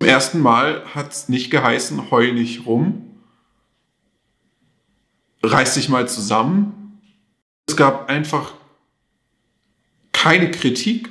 Zum 0.00 0.08
ersten 0.08 0.40
Mal 0.40 0.82
hat 0.94 1.12
es 1.12 1.28
nicht 1.28 1.50
geheißen, 1.50 2.10
heul 2.10 2.32
nicht 2.32 2.64
rum. 2.64 3.20
Reiß 5.42 5.74
dich 5.74 5.90
mal 5.90 6.08
zusammen. 6.08 7.02
Es 7.66 7.76
gab 7.76 8.08
einfach 8.08 8.54
keine 10.10 10.50
Kritik. 10.50 11.10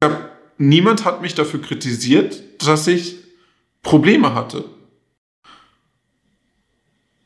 Gab, 0.00 0.30
niemand 0.56 1.04
hat 1.04 1.20
mich 1.20 1.34
dafür 1.34 1.60
kritisiert, 1.60 2.42
dass 2.66 2.86
ich 2.86 3.16
Probleme 3.82 4.34
hatte. 4.34 4.64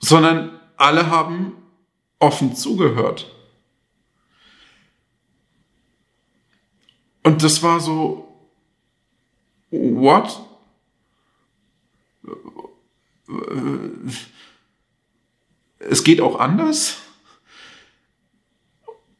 Sondern 0.00 0.58
alle 0.76 1.08
haben 1.08 1.52
offen 2.18 2.56
zugehört. 2.56 3.32
Und 7.22 7.44
das 7.44 7.62
war 7.62 7.78
so, 7.78 8.27
what? 9.70 10.40
Es 15.78 16.04
geht 16.04 16.20
auch 16.20 16.38
anders? 16.38 16.98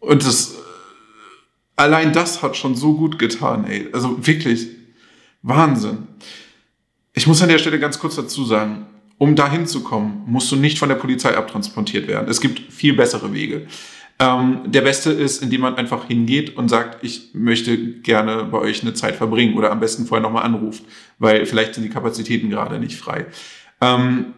Und 0.00 0.24
das, 0.24 0.54
allein 1.76 2.12
das 2.12 2.42
hat 2.42 2.56
schon 2.56 2.74
so 2.74 2.94
gut 2.94 3.18
getan, 3.18 3.64
ey. 3.64 3.88
Also 3.92 4.26
wirklich, 4.26 4.68
Wahnsinn. 5.42 6.06
Ich 7.12 7.26
muss 7.26 7.42
an 7.42 7.48
der 7.48 7.58
Stelle 7.58 7.78
ganz 7.78 7.98
kurz 7.98 8.16
dazu 8.16 8.44
sagen, 8.44 8.86
um 9.18 9.34
dahin 9.34 9.66
zu 9.66 9.82
kommen, 9.82 10.22
musst 10.26 10.50
du 10.52 10.56
nicht 10.56 10.78
von 10.78 10.88
der 10.88 10.96
Polizei 10.96 11.36
abtransportiert 11.36 12.06
werden. 12.06 12.28
Es 12.28 12.40
gibt 12.40 12.72
viel 12.72 12.94
bessere 12.94 13.32
Wege. 13.32 13.66
Ähm, 14.20 14.62
der 14.66 14.80
beste 14.80 15.12
ist, 15.12 15.42
indem 15.42 15.60
man 15.60 15.76
einfach 15.76 16.06
hingeht 16.06 16.56
und 16.56 16.68
sagt, 16.68 17.04
ich 17.04 17.30
möchte 17.34 17.78
gerne 18.00 18.44
bei 18.44 18.58
euch 18.58 18.82
eine 18.82 18.94
Zeit 18.94 19.14
verbringen 19.14 19.56
oder 19.56 19.70
am 19.70 19.78
besten 19.78 20.06
vorher 20.06 20.22
nochmal 20.22 20.42
anruft, 20.42 20.82
weil 21.18 21.46
vielleicht 21.46 21.74
sind 21.74 21.84
die 21.84 21.90
Kapazitäten 21.90 22.50
gerade 22.50 22.80
nicht 22.80 22.96
frei. 22.96 23.26
Ähm, 23.80 24.34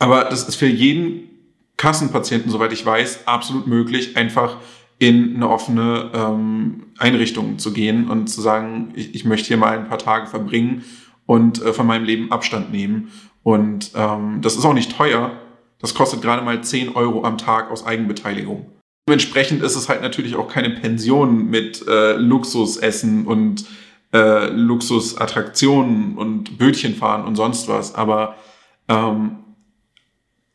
aber 0.00 0.24
das 0.24 0.48
ist 0.48 0.56
für 0.56 0.66
jeden 0.66 1.28
Kassenpatienten, 1.76 2.50
soweit 2.50 2.72
ich 2.72 2.84
weiß, 2.84 3.26
absolut 3.26 3.66
möglich, 3.66 4.16
einfach 4.16 4.56
in 4.98 5.36
eine 5.36 5.48
offene 5.48 6.10
ähm, 6.12 6.88
Einrichtung 6.98 7.58
zu 7.58 7.72
gehen 7.72 8.10
und 8.10 8.26
zu 8.28 8.40
sagen, 8.40 8.92
ich, 8.94 9.14
ich 9.14 9.24
möchte 9.24 9.48
hier 9.48 9.56
mal 9.56 9.78
ein 9.78 9.88
paar 9.88 9.98
Tage 9.98 10.26
verbringen 10.26 10.84
und 11.24 11.62
äh, 11.62 11.72
von 11.72 11.86
meinem 11.86 12.04
Leben 12.04 12.32
Abstand 12.32 12.72
nehmen. 12.72 13.10
Und 13.42 13.92
ähm, 13.94 14.40
das 14.42 14.56
ist 14.56 14.64
auch 14.64 14.74
nicht 14.74 14.94
teuer. 14.94 15.32
Das 15.80 15.94
kostet 15.94 16.22
gerade 16.22 16.42
mal 16.42 16.62
10 16.62 16.94
Euro 16.94 17.24
am 17.24 17.38
Tag 17.38 17.70
aus 17.70 17.84
Eigenbeteiligung. 17.84 18.70
Dementsprechend 19.08 19.62
ist 19.62 19.76
es 19.76 19.88
halt 19.88 20.02
natürlich 20.02 20.36
auch 20.36 20.48
keine 20.48 20.70
Pension 20.70 21.46
mit 21.46 21.86
äh, 21.88 22.12
Luxusessen 22.12 23.26
und 23.26 23.64
äh, 24.12 24.48
Luxusattraktionen 24.50 26.16
und 26.16 26.58
Bötchenfahren 26.58 27.24
und 27.24 27.36
sonst 27.36 27.68
was. 27.68 27.94
Aber 27.94 28.36
ähm, 28.88 29.38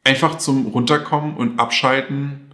einfach 0.04 0.38
zum 0.38 0.68
Runterkommen 0.68 1.36
und 1.36 1.60
Abschalten. 1.60 2.52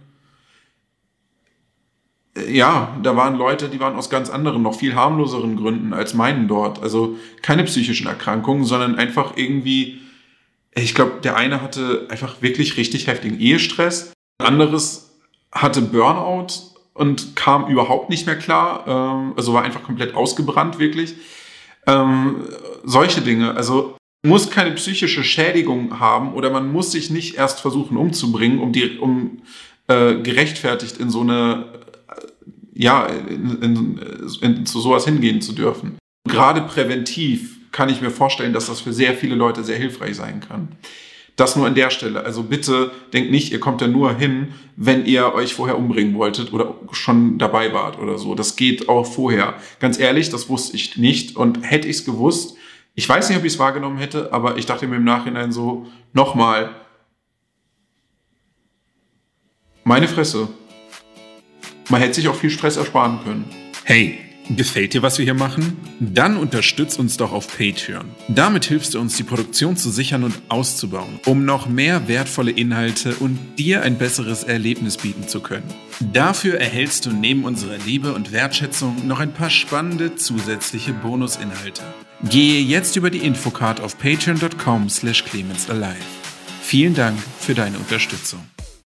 Äh, 2.36 2.52
ja, 2.52 2.96
da 3.02 3.14
waren 3.16 3.36
Leute, 3.36 3.68
die 3.68 3.78
waren 3.78 3.94
aus 3.94 4.10
ganz 4.10 4.30
anderen, 4.30 4.62
noch 4.62 4.74
viel 4.74 4.94
harmloseren 4.94 5.56
Gründen 5.56 5.92
als 5.92 6.14
meinen 6.14 6.48
dort. 6.48 6.82
Also 6.82 7.16
keine 7.42 7.64
psychischen 7.64 8.06
Erkrankungen, 8.06 8.64
sondern 8.64 8.96
einfach 8.96 9.36
irgendwie 9.36 10.00
ich 10.74 10.94
glaube, 10.94 11.20
der 11.22 11.36
eine 11.36 11.60
hatte 11.60 12.06
einfach 12.08 12.40
wirklich 12.40 12.76
richtig 12.76 13.06
heftigen 13.06 13.38
Ehestress. 13.38 14.12
Ein 14.38 14.46
anderes 14.46 15.10
hatte 15.52 15.82
Burnout 15.82 16.72
und 16.94 17.36
kam 17.36 17.68
überhaupt 17.68 18.10
nicht 18.10 18.26
mehr 18.26 18.38
klar. 18.38 18.84
Ähm, 18.86 19.34
also 19.36 19.52
war 19.52 19.62
einfach 19.62 19.82
komplett 19.82 20.14
ausgebrannt, 20.14 20.78
wirklich. 20.78 21.14
Ähm, 21.86 22.44
solche 22.84 23.20
Dinge. 23.20 23.54
Also 23.54 23.96
muss 24.24 24.50
keine 24.50 24.72
psychische 24.72 25.24
Schädigung 25.24 25.98
haben 25.98 26.34
oder 26.34 26.50
man 26.50 26.72
muss 26.72 26.92
sich 26.92 27.10
nicht 27.10 27.34
erst 27.34 27.60
versuchen 27.60 27.96
umzubringen, 27.96 28.60
um 28.60 28.72
die, 28.72 28.98
um 28.98 29.42
äh, 29.88 30.14
gerechtfertigt 30.14 30.98
in 30.98 31.10
so 31.10 31.22
eine, 31.22 31.66
ja, 32.72 33.06
in, 33.06 33.62
in, 33.62 34.00
in, 34.40 34.66
zu 34.66 34.80
sowas 34.80 35.04
hingehen 35.04 35.42
zu 35.42 35.52
dürfen. 35.52 35.98
Gerade 36.28 36.62
präventiv 36.62 37.58
kann 37.72 37.88
ich 37.88 38.00
mir 38.00 38.10
vorstellen, 38.10 38.52
dass 38.52 38.66
das 38.66 38.80
für 38.80 38.92
sehr 38.92 39.14
viele 39.14 39.34
Leute 39.34 39.64
sehr 39.64 39.78
hilfreich 39.78 40.16
sein 40.16 40.40
kann. 40.40 40.68
Das 41.36 41.56
nur 41.56 41.66
an 41.66 41.74
der 41.74 41.88
Stelle. 41.88 42.24
Also 42.24 42.42
bitte 42.42 42.92
denkt 43.12 43.30
nicht, 43.30 43.52
ihr 43.52 43.60
kommt 43.60 43.80
da 43.80 43.86
nur 43.86 44.14
hin, 44.14 44.48
wenn 44.76 45.06
ihr 45.06 45.32
euch 45.34 45.54
vorher 45.54 45.78
umbringen 45.78 46.14
wolltet 46.14 46.52
oder 46.52 46.74
schon 46.92 47.38
dabei 47.38 47.72
wart 47.72 47.98
oder 47.98 48.18
so. 48.18 48.34
Das 48.34 48.56
geht 48.56 48.90
auch 48.90 49.06
vorher. 49.06 49.54
Ganz 49.80 49.98
ehrlich, 49.98 50.28
das 50.28 50.50
wusste 50.50 50.76
ich 50.76 50.98
nicht. 50.98 51.36
Und 51.36 51.62
hätte 51.62 51.88
ich 51.88 51.96
es 51.96 52.04
gewusst, 52.04 52.56
ich 52.94 53.08
weiß 53.08 53.30
nicht, 53.30 53.38
ob 53.38 53.44
ich 53.44 53.54
es 53.54 53.58
wahrgenommen 53.58 53.96
hätte, 53.96 54.32
aber 54.34 54.58
ich 54.58 54.66
dachte 54.66 54.86
mir 54.86 54.96
im 54.96 55.04
Nachhinein 55.04 55.52
so, 55.52 55.86
nochmal, 56.12 56.74
meine 59.84 60.08
Fresse. 60.08 60.48
Man 61.88 62.02
hätte 62.02 62.14
sich 62.14 62.28
auch 62.28 62.34
viel 62.34 62.50
Stress 62.50 62.76
ersparen 62.76 63.20
können. 63.24 63.46
Hey, 63.84 64.18
gefällt 64.50 64.94
dir, 64.94 65.02
was 65.02 65.18
wir 65.18 65.24
hier 65.24 65.34
machen? 65.34 65.76
Dann 66.00 66.36
unterstütz 66.36 66.96
uns 66.96 67.16
doch 67.16 67.32
auf 67.32 67.48
Patreon. 67.56 68.04
Damit 68.28 68.64
hilfst 68.64 68.94
du 68.94 69.00
uns, 69.00 69.16
die 69.16 69.22
Produktion 69.22 69.76
zu 69.76 69.90
sichern 69.90 70.24
und 70.24 70.34
auszubauen, 70.48 71.20
um 71.26 71.44
noch 71.44 71.68
mehr 71.68 72.08
wertvolle 72.08 72.50
Inhalte 72.50 73.14
und 73.16 73.38
dir 73.58 73.82
ein 73.82 73.98
besseres 73.98 74.44
Erlebnis 74.44 74.96
bieten 74.96 75.28
zu 75.28 75.40
können. 75.40 75.66
Dafür 76.12 76.58
erhältst 76.60 77.06
du 77.06 77.10
neben 77.10 77.44
unserer 77.44 77.78
Liebe 77.78 78.14
und 78.14 78.32
Wertschätzung 78.32 79.06
noch 79.06 79.20
ein 79.20 79.32
paar 79.32 79.50
spannende 79.50 80.16
zusätzliche 80.16 80.92
Bonusinhalte. 80.92 81.82
Gehe 82.28 82.60
jetzt 82.60 82.96
über 82.96 83.10
die 83.10 83.18
Infocard 83.18 83.80
auf 83.80 83.98
patreon.com 83.98 84.88
slash 84.88 85.24
clemensalive. 85.24 85.96
Vielen 86.62 86.94
Dank 86.94 87.18
für 87.40 87.54
deine 87.54 87.76
Unterstützung. 87.78 88.40